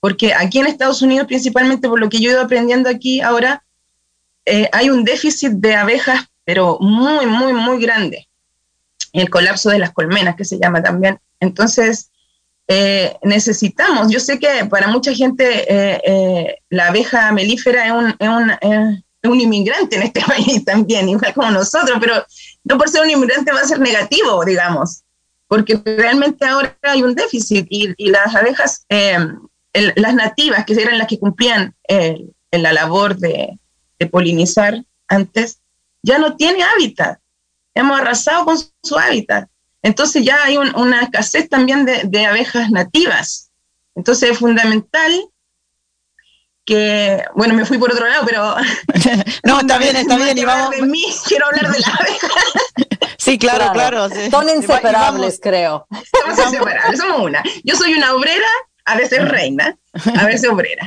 [0.00, 3.62] porque aquí en Estados Unidos, principalmente por lo que yo he ido aprendiendo aquí ahora,
[4.46, 8.26] eh, hay un déficit de abejas, pero muy, muy, muy grande.
[9.12, 11.20] El colapso de las colmenas, que se llama también.
[11.38, 12.10] Entonces,
[12.66, 18.28] eh, necesitamos, yo sé que para mucha gente eh, la abeja melífera es un, es
[18.68, 22.24] un un inmigrante en este país también, igual como nosotros, pero
[22.64, 25.02] no por ser un inmigrante va a ser negativo, digamos,
[25.46, 29.38] porque realmente ahora hay un déficit y, las abejas, em,
[29.72, 31.74] las nativas, que eran las que cumplían
[32.50, 33.58] la labor de,
[34.10, 35.58] polinizar antes,
[36.02, 37.18] ya no tiene hábitat.
[37.74, 39.48] Hemos arrasado con su, hábitat.
[39.82, 43.50] Entonces ya hay una escasez también de abejas nativas.
[43.96, 45.12] Entonces es fundamental
[46.68, 48.54] que, bueno, me fui por otro lado, pero...
[49.44, 50.70] no, está bien, está bien, y vamos...
[50.76, 52.28] De mí, quiero hablar de la abeja.
[53.18, 54.08] sí, claro, claro.
[54.30, 55.86] Son inseparables, creo.
[56.12, 57.42] Somos inseparables, somos una.
[57.64, 58.46] Yo soy una obrera,
[58.84, 59.78] a veces reina,
[60.14, 60.86] a veces obrera.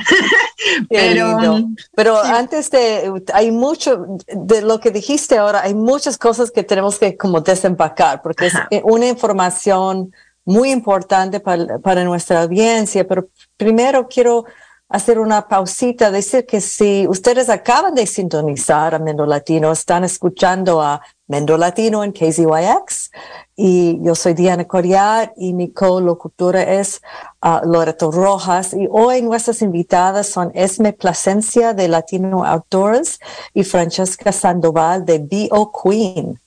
[0.88, 1.64] pero,
[1.96, 7.00] pero antes de, hay mucho, de lo que dijiste ahora, hay muchas cosas que tenemos
[7.00, 10.12] que como desempacar, porque es una información
[10.44, 14.44] muy importante para, para nuestra audiencia, pero primero quiero
[14.92, 20.82] hacer una pausita, decir que si ustedes acaban de sintonizar a Mendo Latino, están escuchando
[20.82, 23.10] a Mendo Latino en KZYX
[23.56, 27.00] y yo soy Diana Coriat y mi co-locutora es
[27.42, 33.18] uh, Loreto Rojas y hoy nuestras invitadas son Esme Plasencia de Latino Outdoors
[33.54, 36.41] y Francesca Sandoval de BO Queen.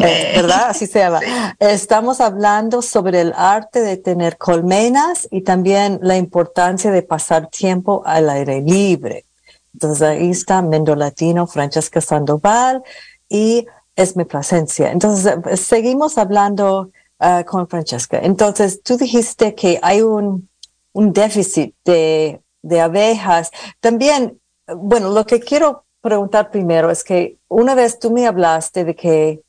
[0.00, 0.70] Eh, ¿verdad?
[0.70, 1.20] Así se llama.
[1.58, 8.02] Estamos hablando sobre el arte de tener colmenas y también la importancia de pasar tiempo
[8.06, 9.24] al aire libre.
[9.72, 12.82] Entonces ahí está Mendo Latino, Francesca Sandoval
[13.28, 13.66] y
[13.96, 14.90] Esme Plasencia.
[14.90, 16.90] Entonces seguimos hablando
[17.20, 18.18] uh, con Francesca.
[18.22, 20.48] Entonces tú dijiste que hay un,
[20.92, 23.50] un déficit de, de abejas.
[23.80, 28.94] También, bueno, lo que quiero preguntar primero es que una vez tú me hablaste de
[28.94, 29.42] que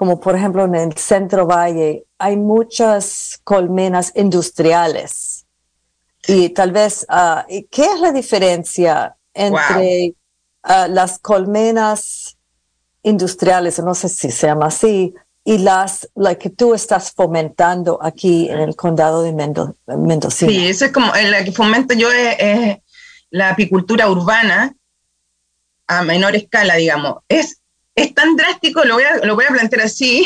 [0.00, 5.44] como por ejemplo en el centro valle, hay muchas colmenas industriales.
[6.26, 10.14] Y tal vez, uh, ¿qué es la diferencia entre
[10.64, 12.38] uh, las colmenas
[13.02, 15.12] industriales, no sé si se llama así,
[15.44, 20.86] y las la que tú estás fomentando aquí en el condado de Mendo Sí, eso
[20.86, 22.78] es como la que fomento yo es,
[23.28, 24.74] la apicultura urbana
[25.86, 27.16] a menor escala, digamos.
[27.28, 27.59] Es
[27.94, 30.24] es tan drástico, lo voy a, lo voy a plantear así,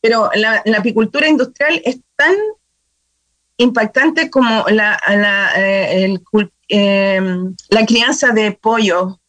[0.00, 2.34] pero la, apicultura industrial es tan
[3.56, 6.18] impactante como la, la, eh,
[6.68, 9.20] em, la crianza de pollo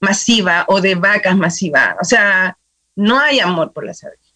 [0.00, 1.96] masiva o de vacas masiva.
[2.00, 2.56] O sea,
[2.96, 4.34] no hay amor por las abejas.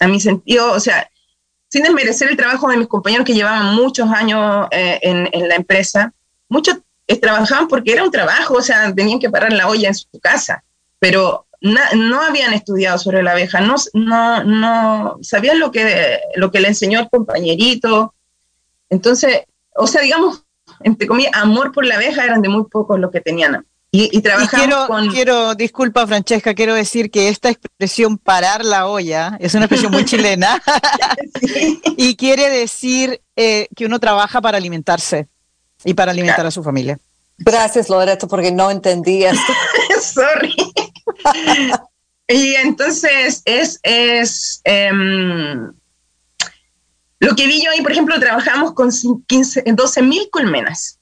[0.00, 1.08] A mi sentido, o sea,
[1.68, 6.12] sin desmerecer el trabajo de mis compañeros que llevaban muchos años eh, en, la empresa,
[6.48, 9.94] muchos eh, trabajaban porque era un trabajo, o sea, tenían que parar la olla en
[9.94, 10.62] su casa,
[10.98, 16.60] pero no habían estudiado sobre la abeja, no, no, no sabían lo que, lo que
[16.60, 18.14] le enseñó el compañerito.
[18.90, 20.42] Entonces, o sea, digamos,
[20.80, 23.64] entre comillas, amor por la abeja eran de muy pocos los que tenían.
[23.96, 25.08] Y, trabajamos quiero, con...
[25.08, 30.04] quiero, disculpa Francesca, quiero decir que esta expresión parar la olla es una expresión muy
[30.04, 30.60] chilena
[31.96, 35.28] y quiere decir eh, que uno trabaja para alimentarse
[35.84, 36.98] y para alimentar a su familia.
[37.38, 39.52] Gracias Loreto porque no entendí esto.
[40.02, 40.52] Sorry.
[42.28, 45.72] y entonces es, es em,
[47.20, 48.90] lo que vi yo ahí, por ejemplo, trabajamos con
[49.26, 50.98] 15, 12 mil colmenas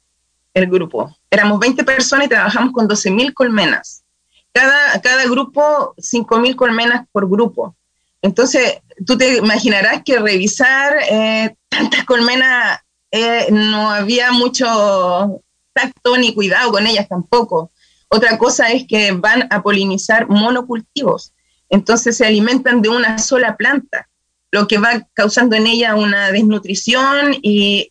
[0.55, 1.17] el grupo.
[1.31, 4.05] Éramos 20 personas y trabajamos con 12.000 colmenas.
[4.53, 7.75] Cada, cada grupo, 5.000 colmenas por grupo.
[8.21, 16.35] Entonces, tú te imaginarás que revisar eh, tantas colmenas eh, no había mucho tacto ni
[16.35, 17.71] cuidado con ellas tampoco.
[18.14, 21.33] Otra cosa es que van a polinizar monocultivos.
[21.70, 24.07] Entonces se alimentan de una sola planta
[24.53, 27.88] lo que va causando en ella una desnutrición eh,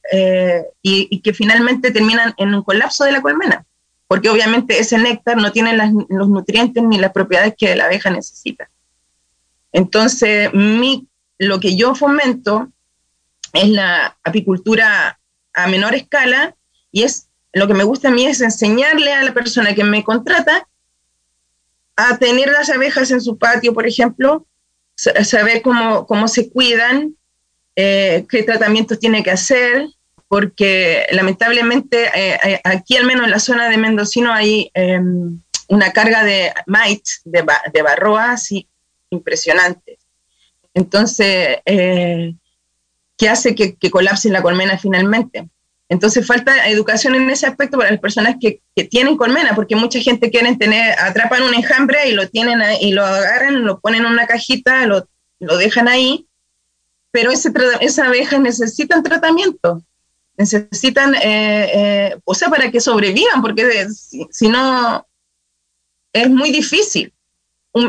[0.83, 3.65] y, que finalmente terminan en un colapso de la colmena,
[4.07, 8.69] porque obviamente ese néctar no tiene los nutrientes ni las propiedades que la abeja necesita.
[9.71, 11.07] Entonces, mi,
[11.39, 12.71] lo que yo fomento
[13.53, 15.19] es la apicultura
[15.53, 16.55] a menor escala
[16.91, 20.03] y es lo que me gusta a mí es enseñarle a la persona que me
[20.03, 20.67] contrata
[21.95, 24.45] a tener las abejas en su patio, por ejemplo,
[24.95, 27.15] saber cómo, cómo se cuidan,
[27.75, 29.87] eh, qué tratamientos tiene que hacer,
[30.27, 36.23] porque lamentablemente eh, aquí al menos en la zona de Mendocino hay em, una carga
[36.23, 38.67] de mite, de, de barroa, así
[39.09, 39.97] impresionante.
[40.73, 42.33] Entonces, eh,
[43.17, 45.49] ¿qué hace que, que, colapse la colmena finalmente?
[45.91, 49.99] Entonces falta educación en ese aspecto para las personas que, que, tienen colmena, porque mucha
[49.99, 54.11] gente quiere tener, atrapan un enjambre y lo tienen y lo agarran, lo ponen en
[54.13, 55.05] una cajita, lo,
[55.39, 56.29] lo dejan ahí,
[57.11, 57.51] pero ese,
[57.81, 59.83] esas abejas necesitan tratamiento,
[60.37, 61.19] necesitan, eh,
[61.73, 65.05] eh, o sea, para que sobrevivan, porque si, no,
[66.13, 67.13] es muy difícil.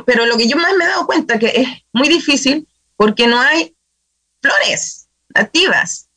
[0.05, 3.41] pero lo que yo más me he dado cuenta que es muy difícil porque no
[3.41, 3.77] hay
[4.41, 6.09] flores nativas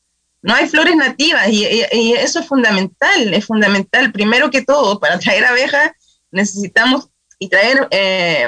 [0.45, 4.11] no hay flores nativas y, eso es fundamental, es fundamental.
[4.11, 5.91] Primero que todo, para traer abejas
[6.29, 8.47] necesitamos y traer eh,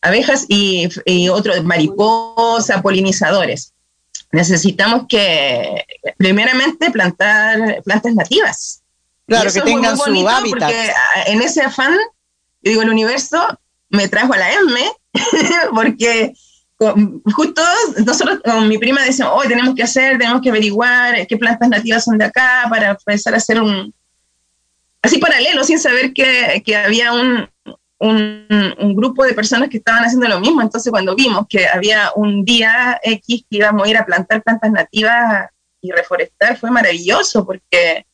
[0.00, 0.88] abejas y,
[1.28, 3.74] otros, mariposas, polinizadores.
[4.32, 5.84] Necesitamos que,
[6.16, 8.82] primeramente, plantar plantas nativas.
[9.26, 10.60] Claro, que tengan su hábitat.
[10.60, 10.92] Porque
[11.26, 11.92] en ese afán,
[12.62, 13.38] yo digo, el universo
[13.90, 14.80] me trajo a la M,
[15.74, 16.32] porque
[16.78, 17.62] justo
[18.04, 22.04] nosotros con mi prima decimos, hoy tenemos que hacer, tenemos que averiguar qué plantas nativas
[22.04, 23.94] son de acá para empezar a hacer un,
[25.02, 27.48] así paralelo, sin saber que, que había un,
[27.98, 30.62] un, grupo de personas que estaban haciendo lo mismo.
[30.62, 34.70] Entonces cuando vimos que había un día X que íbamos a ir a plantar plantas
[34.70, 38.06] nativas y reforestar, fue maravilloso porque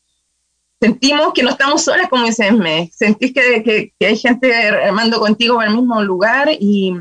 [0.80, 5.62] sentimos que no estamos solas, como dices, me sentís que, que, hay gente armando contigo
[5.62, 6.94] en el mismo lugar y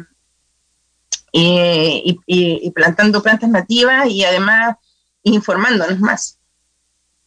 [1.31, 4.75] y, plantando plantas nativas y además
[5.23, 6.37] informándonos más.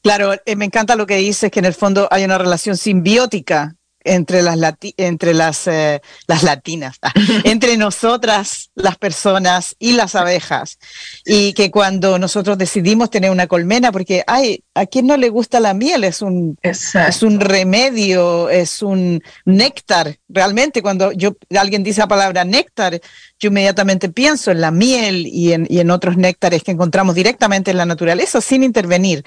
[0.02, 3.76] Claro, eh, me encanta lo que dices, que en el fondo hay una relación simbiótica
[4.04, 4.58] entre las,
[4.96, 7.12] entre las, eh, las latinas, ah,
[7.44, 10.78] entre nosotras, las personas y las abejas.
[11.24, 15.60] Y que cuando nosotros decidimos tener una colmena, porque ay, a quien no le gusta
[15.60, 20.18] la miel, es un, es un remedio, es un néctar.
[20.28, 23.00] Realmente, cuando yo alguien dice la palabra néctar,
[23.38, 27.70] yo inmediatamente pienso en la miel y en, y en otros néctares que encontramos directamente
[27.70, 29.24] en la naturaleza sin intervenir.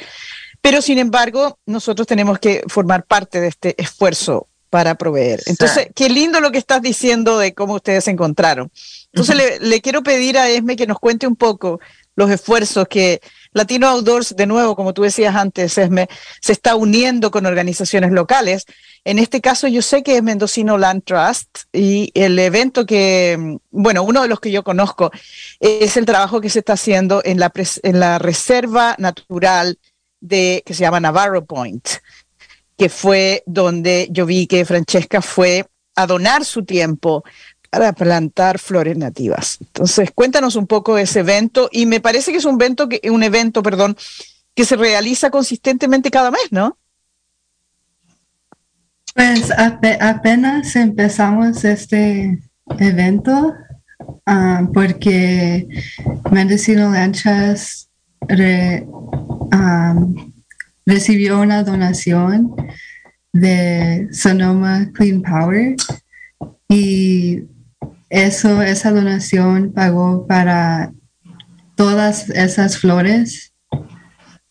[0.62, 5.42] Pero sin embargo, nosotros tenemos que formar parte de este esfuerzo para proveer.
[5.46, 8.70] Entonces, qué lindo lo que estás diciendo de cómo ustedes se encontraron.
[9.14, 11.80] Entonces, le, quiero pedir a Esme que nos cuente un poco
[12.18, 13.22] los esfuerzos que
[13.54, 16.10] Latino Outdoors, de nuevo, como tú decías antes, Esme,
[16.42, 18.66] se está uniendo con organizaciones locales.
[19.06, 24.04] En este caso, yo sé que es Mendocino Land Trust y el evento que, bueno,
[24.04, 25.10] uno de los que yo conozco
[25.62, 27.50] es el trabajo que se está haciendo en la,
[27.84, 29.80] en la reserva natural
[30.20, 31.88] de, que se llama Navarro Point
[32.78, 35.66] que fue donde yo vi que Francesca fue
[35.96, 37.24] a donar su tiempo
[37.70, 39.58] para plantar flores nativas.
[39.60, 43.24] Entonces, cuéntanos un poco ese evento y me parece que es un evento que un
[43.24, 43.98] evento, perdón,
[44.54, 46.78] que se realiza consistentemente cada mes, ¿no?
[49.14, 52.38] Pues apenas empezamos este
[52.80, 53.54] evento
[54.26, 55.68] ah, porque
[56.32, 57.90] Medicinal Lanchas
[59.52, 59.96] ah,
[60.86, 62.56] recibió una donación
[63.34, 65.76] de Sonoma Clean Power
[66.70, 67.44] y
[68.10, 70.94] eso, esa donación pagó para
[71.76, 73.54] todas esas flores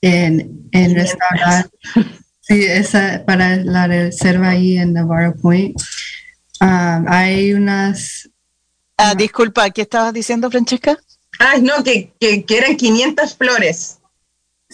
[0.01, 1.69] en, en restaurar.
[2.47, 5.81] Sí, esa para la reserva ahí en Navarro Point.
[6.61, 8.29] Um, hay unas...
[8.99, 10.99] Ah, disculpa, ¿qué estabas diciendo, Francesca?
[11.41, 13.99] Ah, no, que, que, eran 500 flores.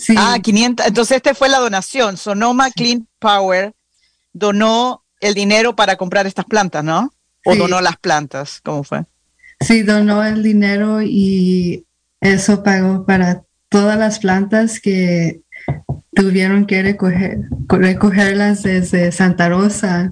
[0.00, 0.14] Sí.
[0.16, 0.86] Ah, 500.
[0.86, 2.16] Entonces, esta fue la donación.
[2.16, 3.74] Sonoma Clean Power
[4.32, 7.12] donó el dinero para comprar estas plantas, ¿no?
[7.44, 8.60] ¿O donó las plantas?
[8.64, 9.04] ¿Cómo fue?
[9.60, 11.84] Sí, donó el dinero y
[12.20, 15.42] eso pagó para todas las plantas que
[16.14, 20.10] tuvieron que recoger, recogerlas desde Santa Rosa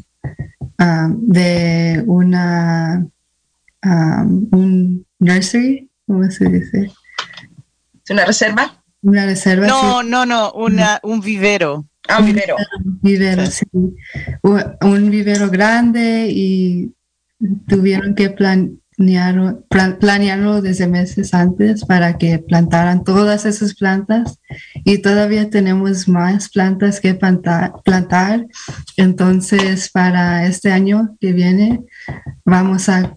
[0.78, 3.06] um, de una
[3.84, 6.92] um, un nursery, ¿cómo se dice?
[8.04, 8.77] ¿Es una reserva?
[9.02, 9.66] Una reserva.
[9.66, 11.86] No, no, no, una, un vivero.
[12.08, 12.56] Ah, un vivero.
[12.84, 13.66] Un vivero, sí.
[14.42, 16.92] Un vivero grande y
[17.68, 18.80] tuvieron que plan,
[20.00, 24.40] planearlo desde meses antes para que plantaran todas esas plantas
[24.84, 28.46] y todavía tenemos más plantas que plantar, plantar.
[28.96, 31.84] Entonces, para este año que viene,
[32.44, 33.16] vamos a,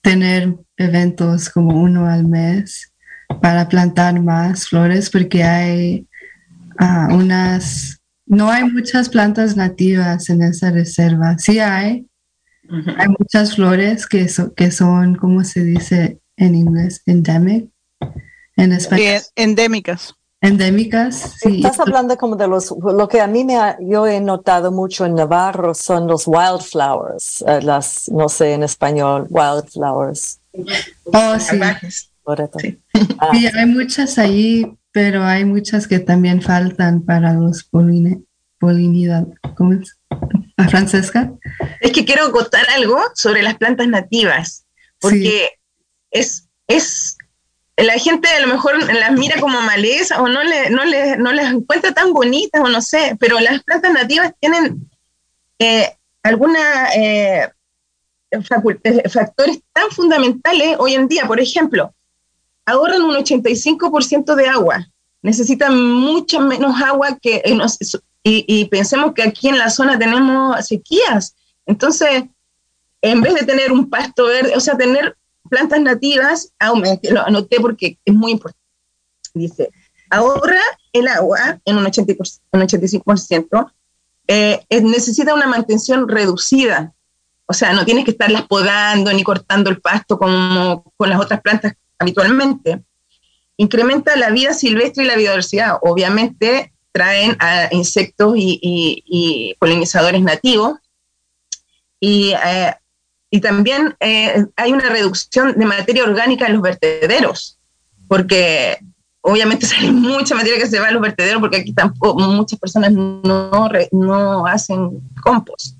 [0.00, 2.92] tener eventos como uno al mes
[3.40, 6.06] para plantar más flores porque hay
[6.80, 11.38] uh, unas, no hay muchas plantas nativas en esa reserva.
[11.38, 12.06] Sí hay,
[12.96, 17.02] hay muchas flores que, que son, ¿cómo se dice en inglés?
[17.06, 17.70] Endemic.
[18.56, 19.22] En español.
[19.36, 20.14] endémicas.
[20.40, 21.56] Endémicas, sí.
[21.56, 25.16] Estás hablando como de los, lo que a mí me yo he notado mucho en
[25.16, 30.38] Navarro son los wildflowers, eh, las, no sé en español, wildflowers.
[31.06, 31.58] Oh, sí.
[32.60, 32.78] Sí.
[33.18, 33.30] Ah.
[33.32, 38.22] hay muchas ahí, pero hay muchas que también faltan para los poline,
[39.56, 39.98] ¿cómo es?
[40.56, 41.32] ¿A Francesca?
[41.80, 44.66] Es que quiero contar algo sobre las plantas nativas,
[45.00, 45.50] porque
[46.10, 47.16] es, es,
[47.76, 51.32] la gente a lo mejor las mira como maleza o no, le, no, le, no
[51.32, 54.90] las encuentra tan bonitas o no sé, pero las plantas nativas tienen
[55.58, 56.62] eh, algunos
[56.96, 57.48] eh,
[58.30, 61.26] eh, factores tan fundamentales hoy en día.
[61.26, 61.94] Por ejemplo,
[62.68, 64.86] ahorran un 85% de agua,
[65.22, 67.42] necesitan mucha menos agua que
[68.22, 71.34] y, pensemos que aquí en la zona tenemos sequías.
[71.64, 72.24] Entonces,
[73.00, 75.16] en vez de tener un pasto verde, o sea, tener
[75.48, 78.60] plantas nativas, aumente, lo anoté porque es muy importante.
[79.32, 79.70] Dice,
[80.10, 80.60] ahorra
[80.92, 83.72] el agua en un, 85%,
[84.26, 86.92] eh, necesita una mantención reducida.
[87.46, 91.40] O sea, no tienes que estarlas podando ni cortando el pasto como con las otras
[91.40, 92.82] plantas habitualmente.
[93.56, 95.78] Incrementa la vida silvestre y la biodiversidad.
[95.82, 97.36] Obviamente, traen
[97.72, 100.78] insectos y, polinizadores nativos.
[102.00, 102.74] Y, eh,
[103.30, 107.58] y también eh, hay una reducción de materia orgánica en los vertederos,
[108.06, 108.78] porque
[109.20, 112.92] obviamente sale mucha materia que se va a los vertederos, porque aquí tampoco muchas personas
[112.92, 115.76] no, no hacen compost.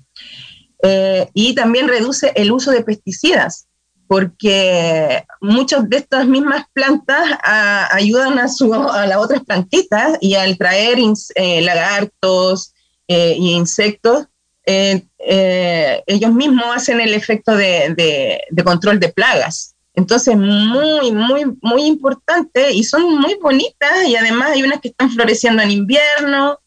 [0.81, 3.67] Eh, y también reduce el uso de pesticidas
[4.09, 7.37] porque muchas de estas mismas plantas
[7.91, 10.97] ayudan a, su, a las otras plantitas y al traer
[11.35, 12.73] eh, lagartos
[13.07, 14.25] e insectos,
[14.65, 15.05] eh,
[16.07, 19.75] ellos mismos hacen el efecto de, de, control de plagas.
[19.93, 25.11] Entonces, muy, muy, muy importante y son muy bonitas y además hay unas que están
[25.11, 26.57] floreciendo en invierno.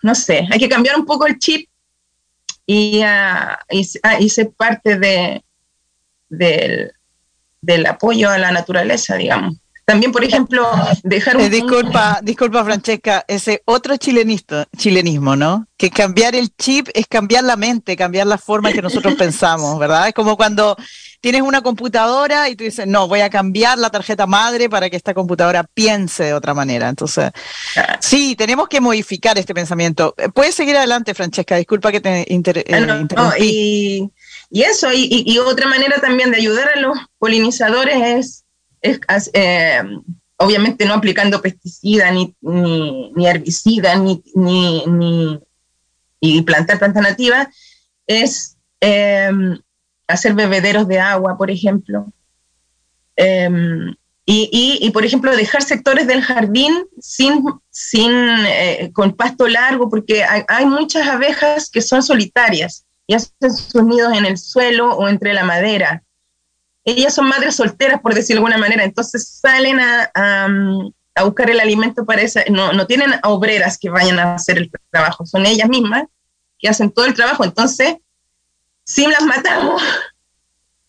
[0.00, 1.68] no sé, hay que cambiar un poco el chip
[2.66, 3.58] y, ah,
[4.02, 5.44] ah, ser parte de,
[6.36, 6.92] del,
[7.60, 9.56] del apoyo a la naturaleza, digamos.
[9.84, 10.66] También, por ejemplo,
[11.02, 11.50] dejar un...
[11.50, 15.66] disculpa, disculpa, Francesca, ese otro chilenista, chilenismo, ¿no?
[15.76, 20.08] Que cambiar el chip es cambiar la mente, cambiar la forma que nosotros pensamos, ¿verdad?
[20.08, 20.74] Es como cuando
[21.20, 24.96] tienes una computadora y tú dices, no, voy a cambiar la tarjeta madre para que
[24.96, 26.88] esta computadora piense de otra manera.
[26.88, 27.30] Entonces,
[28.00, 30.14] sí, tenemos que modificar este pensamiento.
[30.32, 32.64] Puedes seguir adelante, Francesca, disculpa que te inter
[33.16, 34.10] ah, y
[34.54, 38.44] y eso, y, otra manera también de ayudar a los polinizadores
[38.80, 39.82] es, eh,
[40.36, 45.40] obviamente no aplicando pesticidas, ni, ni, herbicidas, ni, ni,
[46.20, 47.48] y plantar plantas nativas,
[48.06, 49.58] es em,
[50.06, 52.12] hacer bebederos de agua, por ejemplo.
[53.16, 53.92] Em,
[54.26, 58.10] Y, y, por ejemplo, dejar sectores del jardín sin, sin,
[58.46, 63.82] eh, con pasto largo, porque hay, hay, muchas abejas que son solitarias y hacen sus
[63.84, 66.02] nidos en el suelo o entre la madera.
[66.84, 70.48] Ellas son madres solteras, por decirlo de alguna manera, entonces salen a, a,
[71.14, 74.70] a buscar el alimento para esa, no, no tienen obreras que vayan a hacer el
[74.90, 76.04] trabajo, son ellas mismas
[76.58, 77.96] que hacen todo el trabajo, entonces,
[78.84, 79.82] si las matamos,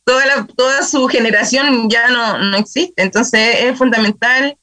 [0.05, 3.01] toda, la, toda su generación ya no, no existe.
[3.01, 4.57] Entonces es fundamental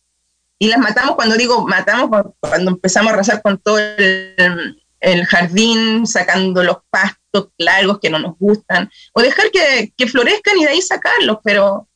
[0.58, 2.08] y las matamos cuando digo matamos,
[2.40, 8.18] cuando empezamos a arrasar con todo el, el, jardín, sacando los pastos largos que no
[8.18, 11.88] nos gustan, o dejar que, que florezcan y de ahí sacarlos, pero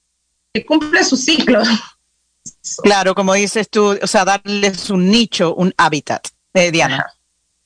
[0.53, 1.63] que cumplan su ciclo.
[2.83, 6.29] Claro, como dices tú, o sea, darles un nicho, un hábitat.
[6.55, 7.07] Eh, Diana.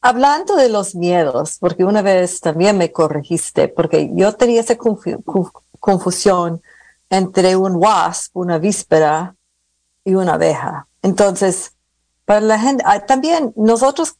[0.01, 4.78] Hablando de los miedos, porque una vez también me corregiste, porque yo tenía esa
[5.78, 6.62] confusión
[7.11, 9.34] entre un wasp, una víspera
[10.05, 10.86] y una abeja.
[11.03, 11.72] Entonces,
[12.24, 14.16] para la gente, ah, también nosotros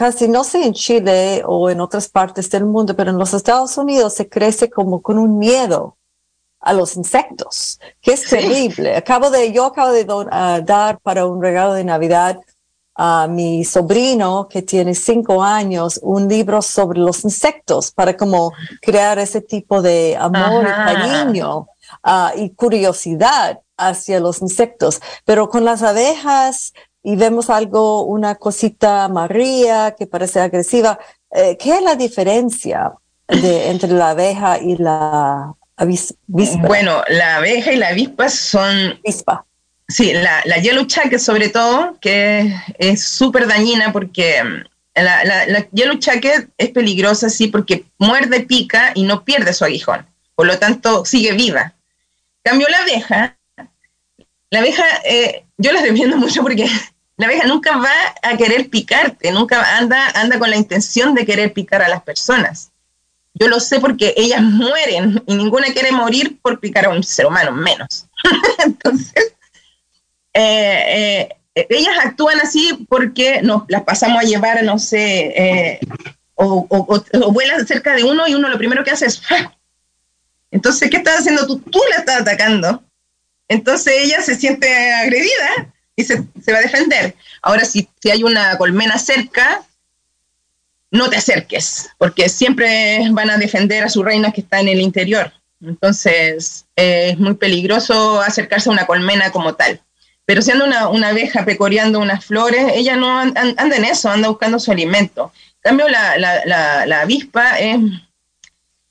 [0.00, 3.76] casi, no sé en Chile o en otras partes del mundo, pero en los Estados
[3.76, 5.98] Unidos se crece como con un miedo
[6.58, 8.96] a los insectos, que es terrible.
[8.96, 12.40] Acabo de, yo acabo de uh, dar para un regalo de Navidad
[12.94, 19.18] a mi sobrino que tiene cinco años un libro sobre los insectos para como crear
[19.18, 21.68] ese tipo de amor y cariño
[22.04, 24.98] uh, y curiosidad hacia los insectos.
[25.26, 26.72] Pero con las abejas
[27.02, 30.98] y vemos algo, una cosita amarilla que parece agresiva,
[31.30, 32.92] eh, ¿qué es la diferencia
[33.28, 36.16] de, entre la abeja y la avispa?
[36.66, 38.98] Bueno, la abeja y la avispa son...
[39.04, 39.46] Avispa
[39.90, 45.46] Sí, la, la yellow jacket sobre todo, que es súper dañina porque mm, la, la,
[45.46, 50.06] la, yellow jacket es peligrosa, sí, porque muerde, pica y no pierde su aguijón.
[50.36, 51.74] Por lo tanto, sigue viva.
[52.42, 53.36] Cambio la abeja.
[54.50, 56.68] La abeja, eh, yo la defiendo mucho porque
[57.20, 57.92] la abeja nunca va
[58.22, 62.70] a querer picarte, nunca anda, anda con la intención de querer picar a las personas.
[63.34, 67.26] Yo lo sé porque ellas mueren y ninguna quiere morir por picar a un ser
[67.26, 68.06] humano, menos.
[68.64, 69.34] Entonces,
[70.32, 75.80] eh, eh, ellas actúan así porque nos las pasamos a llevar, no sé, eh,
[76.36, 79.20] o, o, vuelan cerca de uno y uno lo primero que hace es...
[80.50, 81.60] Entonces, ¿qué estás haciendo tú?
[81.60, 82.82] Tú la estás atacando.
[83.46, 85.70] Entonces ella se siente agredida
[86.04, 86.16] se,
[86.52, 87.14] va a defender.
[87.42, 89.62] Ahora, si, si, hay una colmena cerca,
[90.90, 94.80] no te acerques, porque siempre van a defender a su reina que está en el
[94.80, 95.32] interior.
[95.62, 99.80] Entonces, es muy peligroso acercarse a una colmena como tal.
[100.24, 104.58] Pero siendo una, una abeja pecoreando unas flores, ella no anda, en eso, anda buscando
[104.58, 105.32] su alimento.
[105.62, 106.16] En cambio, la,
[106.86, 107.78] la avispa es,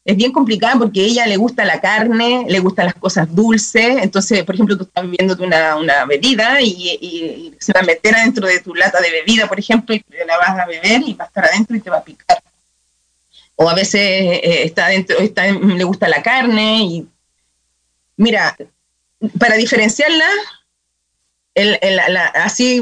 [0.05, 3.97] es, bien complicada porque ella le gusta la carne, le gustan las cosas dulces.
[4.01, 7.83] Entonces, por ejemplo, tú estás bebiendo una, una bebida y, y, y, se va a
[7.83, 11.13] meter adentro de tu lata de bebida, por ejemplo, y la vas a beber y
[11.13, 12.41] va a estar adentro y te va a picar.
[13.55, 17.07] O a veces eh, está adentro, está, le gusta la carne y...
[18.15, 18.55] Mira,
[19.37, 20.25] para diferenciarla,
[21.55, 22.81] la, así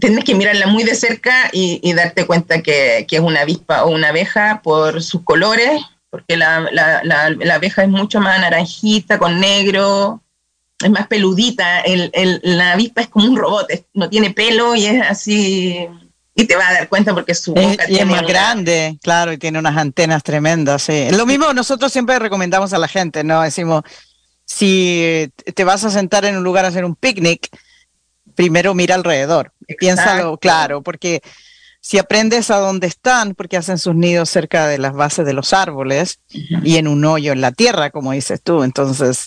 [0.00, 3.84] tienes que mirarla muy de cerca y, y darte cuenta que, que, es una avispa
[3.84, 5.82] o una abeja por sus colores,
[6.12, 10.20] porque la, la, la, abeja es mucho más naranjita, con negro,
[10.78, 12.10] es más peludita, el,
[12.42, 15.88] la avispa es como un robot, es, no tiene pelo y es así,
[16.34, 18.28] y te vas a dar cuenta porque su boca es, y es más una...
[18.28, 21.08] grande, claro, y tiene unas antenas tremendas, sí.
[21.12, 23.40] Lo mismo nosotros siempre recomendamos a la gente, ¿no?
[23.40, 23.82] Decimos,
[24.44, 27.48] si te vas a sentar en un lugar a hacer un picnic,
[28.34, 29.76] primero mira alrededor, Exacto.
[29.78, 31.22] piénsalo claro, porque
[31.82, 35.52] si aprendes a dónde están, porque hacen sus nidos cerca de las bases de los
[35.52, 36.60] árboles uh -huh.
[36.64, 39.26] y en un hoyo en la tierra, como dices tú, entonces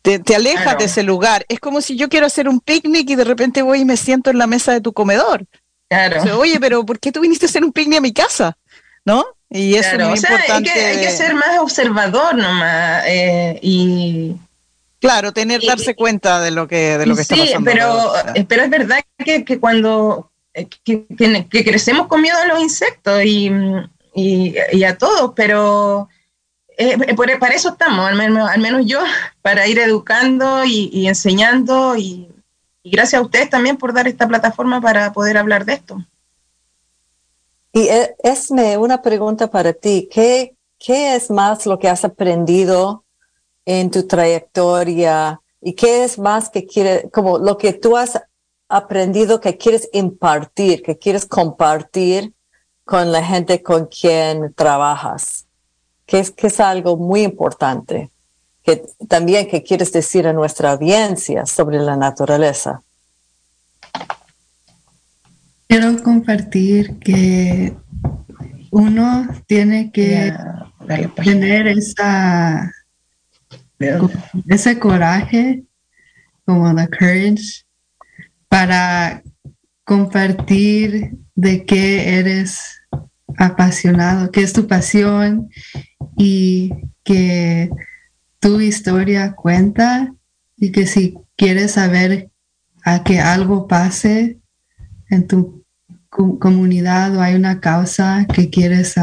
[0.00, 0.78] te, te alejas claro.
[0.78, 1.44] de ese lugar.
[1.48, 4.30] Es como si yo quiero hacer un picnic y de repente voy y me siento
[4.30, 5.44] en la mesa de tu comedor.
[5.88, 6.20] Claro.
[6.20, 8.56] O sea, Oye, pero ¿por qué tú viniste a hacer un picnic a mi casa?
[9.04, 9.26] ¿No?
[9.50, 10.04] Y eso claro.
[10.04, 10.70] es muy o sea, importante.
[10.70, 14.36] Hay que, hay que, ser más observador nomás eh, y
[15.00, 17.70] Claro, tener, darse cuenta de lo que, de lo que sí, está pasando.
[17.70, 18.12] Pero,
[18.46, 21.06] pero es verdad que, que cuando eh, que,
[21.50, 23.50] que, crecemos con miedo a los insectos y,
[24.14, 26.08] y, y a todos, pero
[26.76, 29.00] eh, por, para eso estamos, al menos, al menos yo,
[29.42, 32.28] para ir educando y, y enseñando y,
[32.82, 36.04] y, gracias a ustedes también por dar esta plataforma para poder hablar de esto.
[37.72, 40.08] Y eh, Esme, una pregunta para ti.
[40.10, 43.04] ¿Qué, qué es más lo que has aprendido
[43.64, 48.20] en tu trayectoria y qué es más que quiere, como lo que tú has
[48.70, 52.32] aprendido que quieres impartir, que quieres compartir
[52.84, 55.46] con la gente con quien trabajas,
[56.06, 58.10] que es, que es algo muy importante.
[58.62, 62.82] que también que quieres decir a nuestra audiencia sobre la naturaleza.
[65.66, 67.74] Quiero compartir que
[68.70, 70.34] uno tiene que
[71.24, 72.70] tener esa,
[74.48, 75.64] ese coraje,
[76.44, 77.64] como la courage,
[78.50, 79.22] para
[79.84, 82.82] compartir de qué eres
[83.38, 85.48] apasionado, qué es tu pasión
[86.18, 86.72] y
[87.04, 87.70] que
[88.40, 90.12] tu historia cuenta
[90.56, 92.28] y que si quieres saber
[92.84, 94.40] a que algo pase
[95.10, 95.64] en tu
[96.10, 98.96] comunidad o hay una causa que quieres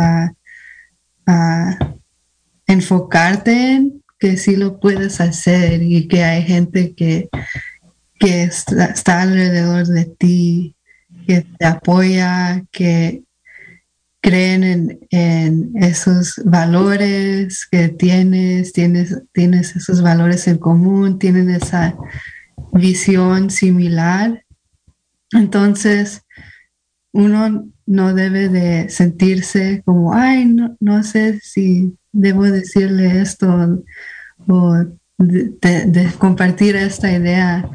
[2.67, 7.29] enfocarte en, que sí lo puedes hacer y que hay gente que,
[8.19, 10.75] que está, alrededor de ti,
[11.25, 13.23] que te apoya, que
[14.21, 21.95] creen en, en, esos valores que tienes, tienes, tienes esos valores en común, tienen esa
[22.73, 24.43] visión similar.
[25.31, 26.23] Entonces,
[27.11, 33.83] uno no debe de sentirse como, ay, no, no sé si debo decirle esto
[34.47, 34.85] o
[35.17, 37.69] de, compartir esta idea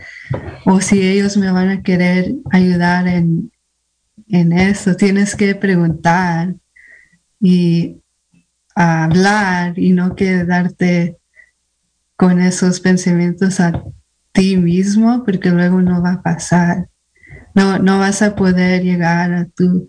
[0.64, 3.51] o si ellos me van a querer ayudar en,
[4.28, 4.95] en eso.
[4.95, 6.55] Tienes que preguntar
[7.40, 8.01] y
[8.74, 11.18] hablar y no quedarte
[12.16, 13.82] con esos pensamientos a
[14.32, 16.88] ti mismo porque luego no va a pasar.
[17.55, 19.88] No, no vas a poder llegar a tu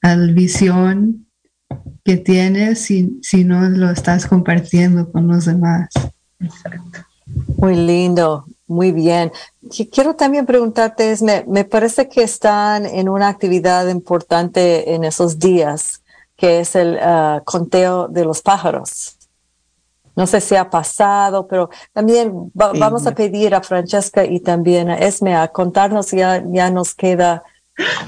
[0.00, 1.26] a la visión
[2.04, 5.88] que tienes si, si no lo estás compartiendo con los demás.
[7.56, 9.32] Muy lindo, muy bien.
[9.92, 16.02] Quiero también preguntarte, me, me parece que están en una actividad importante en esos días,
[16.36, 19.16] que es el ah, conteo de los pájaros.
[20.16, 24.96] No sé si ha pasado, pero también vamos a pedir a Francesca y también a
[24.96, 27.42] Esme a contarnos, ya, ya nos queda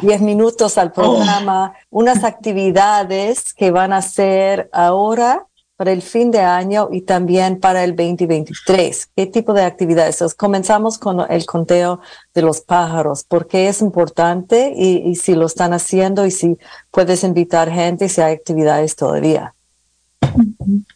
[0.02, 1.98] 10 minutos al programa, oh.
[1.98, 5.46] unas actividades que van a hacer ahora
[5.76, 9.10] para el fin de año y también para el 2023.
[9.14, 10.24] ¿Qué tipo de actividades?
[10.34, 12.00] comenzamos con el conteo
[12.34, 16.56] de los pájaros, porque es importante y, si lo están haciendo y si
[16.90, 19.54] puedes invitar gente, si hay actividades todavía.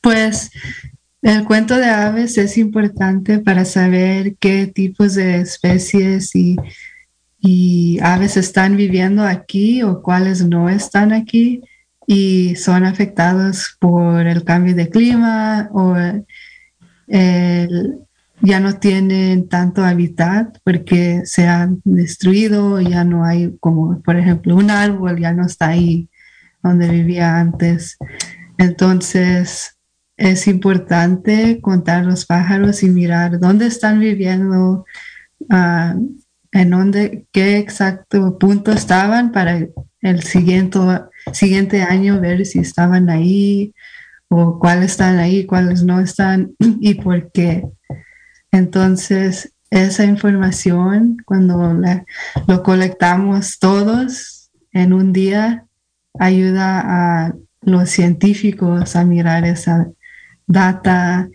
[0.01, 0.51] Pues
[1.23, 6.57] el cuento de aves es importante para saber qué tipos de especies y,
[7.39, 11.63] y aves están viviendo aquí o cuáles no están aquí
[12.13, 15.95] y son afectados por el cambio de clima o
[17.07, 24.57] ya no tienen tanto hábitat porque se han destruido, ya no hay como por ejemplo
[24.57, 26.09] un árbol, ya no está ahí
[26.65, 27.97] donde vivía antes.
[28.59, 29.79] Entonces
[30.17, 34.85] es importante contar los pájaros y mirar dónde están viviendo,
[35.49, 35.95] ah,
[36.51, 39.61] en dónde, qué exacto punto estaban para
[40.01, 40.81] el siguiente,
[41.33, 43.75] siguiente año ver si estaban ahí
[44.29, 47.65] o cuáles están ahí, cuáles no están y por qué.
[48.53, 52.05] Entonces, esa información, cuando la,
[52.49, 55.67] lo colectamos todos en un día,
[56.19, 56.81] ayuda
[57.27, 59.91] a los científicos a mirar esa
[60.47, 61.29] data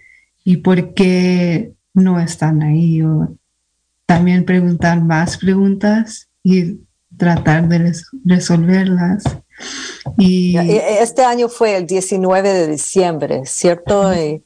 [0.44, 3.02] y por qué no están ahí.
[3.02, 3.38] O
[4.06, 6.80] también preguntar más preguntas y
[7.18, 7.94] tratar de
[8.24, 9.24] resolverlas.
[10.18, 14.12] Y este año fue el 19 de diciembre, ¿cierto?
[14.14, 14.44] y,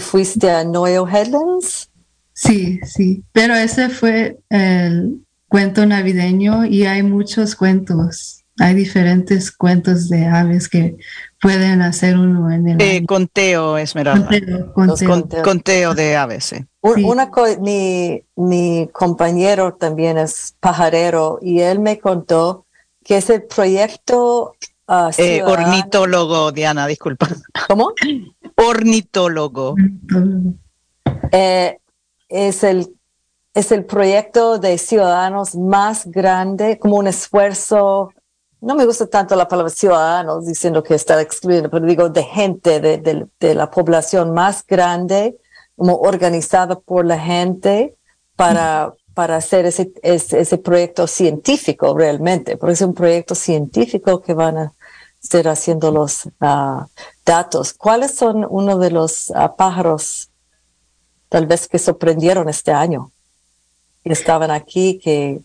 [0.00, 1.90] fuiste a Noel Headlands.
[2.32, 8.42] Sí, sí, pero ese fue el cuento navideño y hay muchos cuentos.
[8.58, 10.96] Hay diferentes cuentos de aves que
[11.40, 14.28] pueden hacer uno en el eh, conteo, Esmeralda.
[14.74, 15.94] Conteo, conteo.
[15.94, 16.54] de aves.
[16.80, 17.30] Una
[17.60, 22.65] mi, mi compañero también es pajarero y él me contó
[23.06, 24.56] que es el proyecto
[24.88, 27.28] uh, eh, ornitólogo, Diana, disculpa.
[27.68, 27.92] ¿Cómo?
[28.56, 29.76] ornitólogo.
[31.30, 31.78] Eh,
[32.28, 32.88] es el
[33.54, 38.10] es el proyecto de ciudadanos más grande, como un esfuerzo
[38.60, 42.80] no me gusta tanto la palabra ciudadanos diciendo que está excluyendo, pero digo de gente,
[42.80, 45.38] de, la población más grande,
[45.76, 47.94] como organizada por la gente
[48.34, 54.58] para, para hacer ese, ese, proyecto científico realmente, porque es un proyecto científico que van
[54.58, 54.72] a
[55.22, 56.86] estar haciendo los ah,
[57.24, 57.72] datos.
[57.72, 60.28] ¿Cuáles son uno de los ah, pájaros
[61.30, 63.10] tal vez que sorprendieron este año?
[64.04, 65.40] Que estaban aquí, que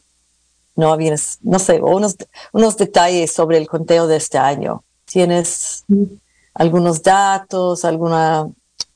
[0.75, 2.17] no había, no sé, unos,
[2.51, 4.83] unos detalles sobre el conteo de este año.
[5.05, 5.85] ¿Tienes
[6.53, 8.49] algunos datos, alguna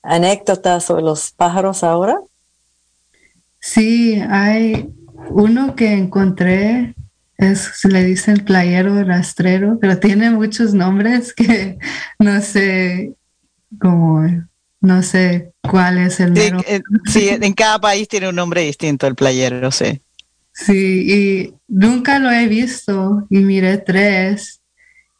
[0.04, 2.20] anécdotas sobre los pájaros ahora?
[3.66, 4.94] Sí, hay
[5.32, 6.94] uno que encontré,
[7.40, 11.80] es, se le dicen playero rastrero, pero tiene muchos nombres que
[12.20, 13.16] no sé
[13.82, 14.24] cómo,
[14.82, 16.84] no sé cuál es el nombre.
[17.06, 20.00] Sí, en cada país tiene un nombre distinto el playero, sí.
[20.54, 24.62] Sí, y nunca lo he visto y miré tres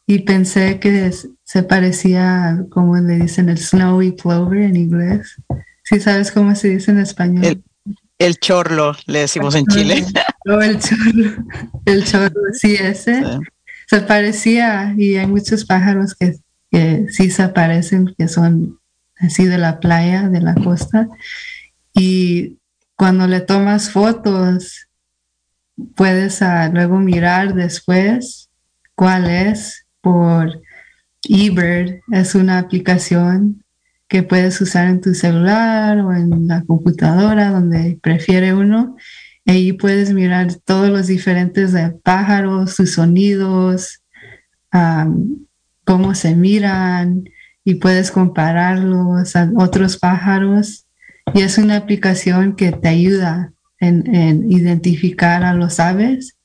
[0.06, 1.10] y pensé que
[1.42, 5.34] se parecía, como le dicen, el snowy plover en inglés.
[5.82, 7.44] ¿Sí sabes cómo se dice en español?
[7.44, 7.64] El,
[8.38, 10.04] chorlo, le decimos en Chile.
[10.44, 11.44] No, el chorlo,
[11.84, 13.22] el chorlo, sí, ese.
[13.88, 16.36] Se parecía y hay muchos pájaros que,
[16.70, 18.78] que sí se parecen, que son
[19.18, 21.08] así de la playa, de la costa.
[21.94, 22.58] Y
[22.96, 24.86] cuando le tomas fotos,
[25.94, 28.50] puedes ah, luego mirar después
[28.94, 30.62] cuál es por
[31.22, 32.00] eBird.
[32.12, 33.64] Es una aplicación
[34.08, 38.96] que puedes usar en tu celular o en la computadora, donde prefiere uno.
[39.46, 44.02] Ahí puedes mirar todos los diferentes pájaros, sus sonidos,
[45.84, 47.24] cómo se miran
[47.64, 50.86] y puedes compararlos a otros pájaros.
[51.34, 56.36] Y es una aplicación que te ayuda en, en identificar a los aves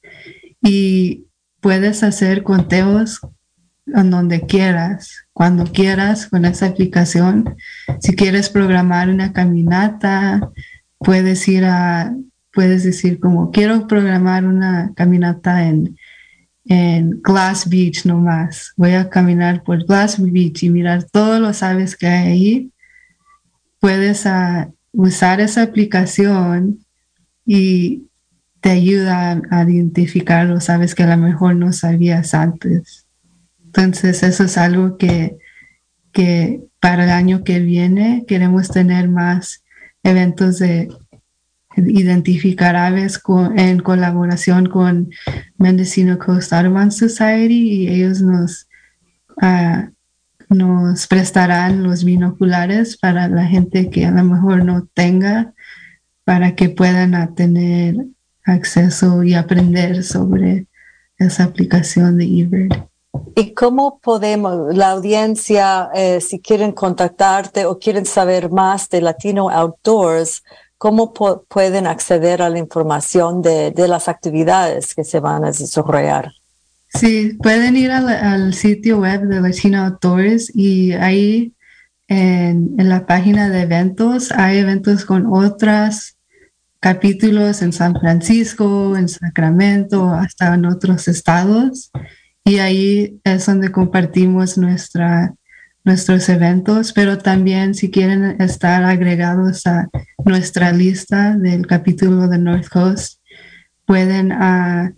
[0.62, 1.26] y
[1.60, 3.22] puedes hacer conteos
[3.96, 7.56] en donde quieras, cuando quieras con esa aplicación.
[8.00, 10.52] Si quieres programar una caminata,
[10.98, 12.16] puedes ir a,
[12.54, 15.98] puedes decir como quiero programar una caminata en,
[16.66, 18.74] en Glass Beach nomás.
[18.78, 22.72] Voy a caminar por Glass Beach y mirar todos los aves que hay ahí.
[23.80, 26.80] Puedes ah, usar esa aplicación
[27.46, 28.04] y
[28.62, 33.01] te ayuda a identificar los aves que a lo mejor no sabías antes.
[33.74, 35.38] Entonces, eso es algo que,
[36.12, 39.64] que para el año que viene queremos tener más
[40.04, 40.90] eventos de
[41.78, 43.22] identificar aves
[43.56, 45.10] en colaboración con
[45.58, 48.68] Mendocino Coast Audubon Society y ellos nos,
[49.42, 49.90] ah,
[50.50, 55.54] nos prestarán los binoculares para la gente que a lo mejor no tenga
[56.26, 57.96] para que puedan tener
[58.44, 60.68] acceso y aprender sobre
[61.18, 62.91] esa aplicación de eBird.
[63.36, 69.50] ¿Y cómo podemos, la audiencia, eh, si quieren contactarte o quieren saber más de Latino
[69.50, 70.44] Outdoors,
[70.78, 76.32] cómo pueden acceder a la información de, las actividades que se van a desarrollar?
[76.94, 81.54] Sí, pueden ir al, sitio web de Latino Outdoors y ahí
[82.08, 86.18] en, en, la página de eventos hay eventos con otras
[86.80, 91.92] capítulos en San Francisco, en Sacramento, hasta en otros estados
[92.44, 95.34] y ahí es donde compartimos nuestra,
[95.84, 99.90] nuestros eventos, pero también si quieren estar agregados a
[100.26, 103.20] nuestra lista del capítulo de North Coast,
[103.86, 104.92] pueden ah,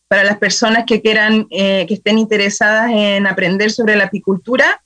[0.08, 4.83] para las personas que quieran, que estén interesadas en aprender sobre la apicultura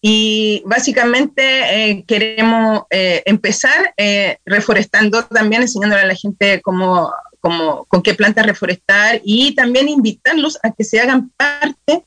[0.00, 7.86] y básicamente eh, queremos eh, empezar eh, reforestando también, enseñándole a la gente cómo, como,
[7.86, 12.04] con qué plantas reforestar y también invitarlos a que se hagan parte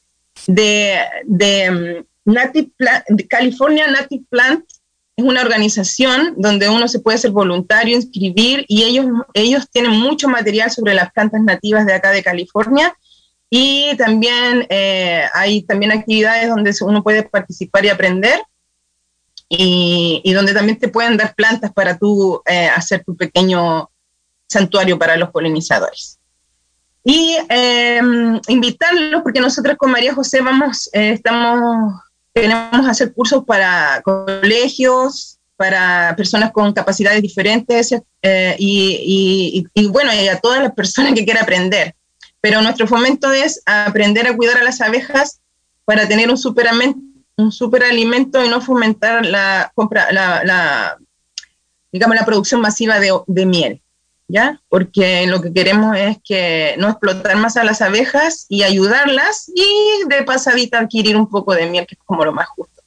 [0.47, 2.71] de, de, mm, Native
[3.27, 4.65] California Native Plant.
[5.17, 10.29] Es una organización donde uno se puede ser voluntario, inscribir y ellos, ellos tienen mucho
[10.29, 12.95] material sobre las plantas nativas de acá de California
[13.49, 18.43] y también eh, hay también actividades donde uno puede participar y aprender
[19.47, 23.89] y, y donde también te pueden dar plantas para tú eh, hacer tu pequeño
[24.47, 26.19] santuario para los polinizadores.
[27.03, 28.01] Y eh,
[28.47, 31.93] invitarlos, porque nosotros con María José vamos, eh, estamos,
[32.33, 40.13] queremos hacer cursos para colegios, para personas con capacidades diferentes eh, y, y, y, bueno,
[40.13, 41.95] y a todas las personas que quieran aprender.
[42.41, 45.41] Pero nuestro fomento es aprender a cuidar a las abejas
[45.85, 47.09] para tener un superamento
[47.39, 50.97] un superalimento y no fomentar la, compra, la, la
[51.91, 53.81] digamos, la producción masiva de, de, miel,
[54.27, 54.61] ¿ya?
[54.67, 60.07] Porque lo que queremos es que no explotar más a las abejas y ayudarlas y
[60.07, 62.83] de pasadita adquirir un poco de miel, que es como lo más justo.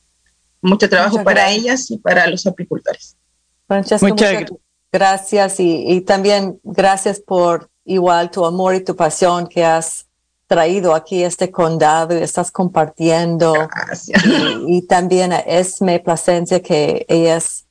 [0.61, 1.64] Mucho trabajo muchas para gracias.
[1.64, 3.16] ellas y para los apicultores.
[3.66, 4.59] Francesca, muchas, muchas
[4.92, 10.07] gracias y, y también gracias por igual tu amor y tu pasión que has
[10.47, 13.55] traído aquí este condado y estás compartiendo.
[14.66, 17.64] Y, y, también a Esme Plasencia, que ella es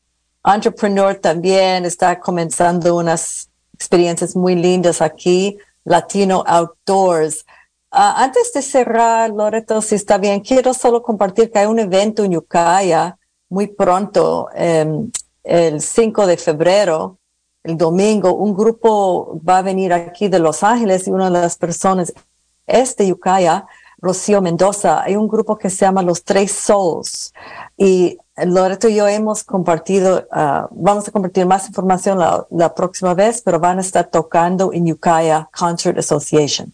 [0.43, 7.45] entrepreneur también, está comenzando unas experiencias muy lindas aquí, Latino Outdoors.
[7.91, 12.23] Uh, antes de cerrar, Loreto, si está bien, quiero solo compartir que hay un evento
[12.23, 13.17] en Ucaya
[13.49, 15.11] muy pronto, um,
[15.43, 17.17] el 5 de febrero,
[17.63, 21.57] el domingo, un grupo va a venir aquí de Los Ángeles y una de las
[21.57, 22.13] personas
[22.65, 23.65] este Yucaya,
[23.99, 27.33] Rocío Mendoza, hay un grupo que se llama Los Tres Souls
[27.77, 33.13] y Loreto y yo hemos compartido, uh, vamos a compartir más información la, la próxima
[33.13, 36.73] vez, pero van a estar tocando en Ukiah Concert Association.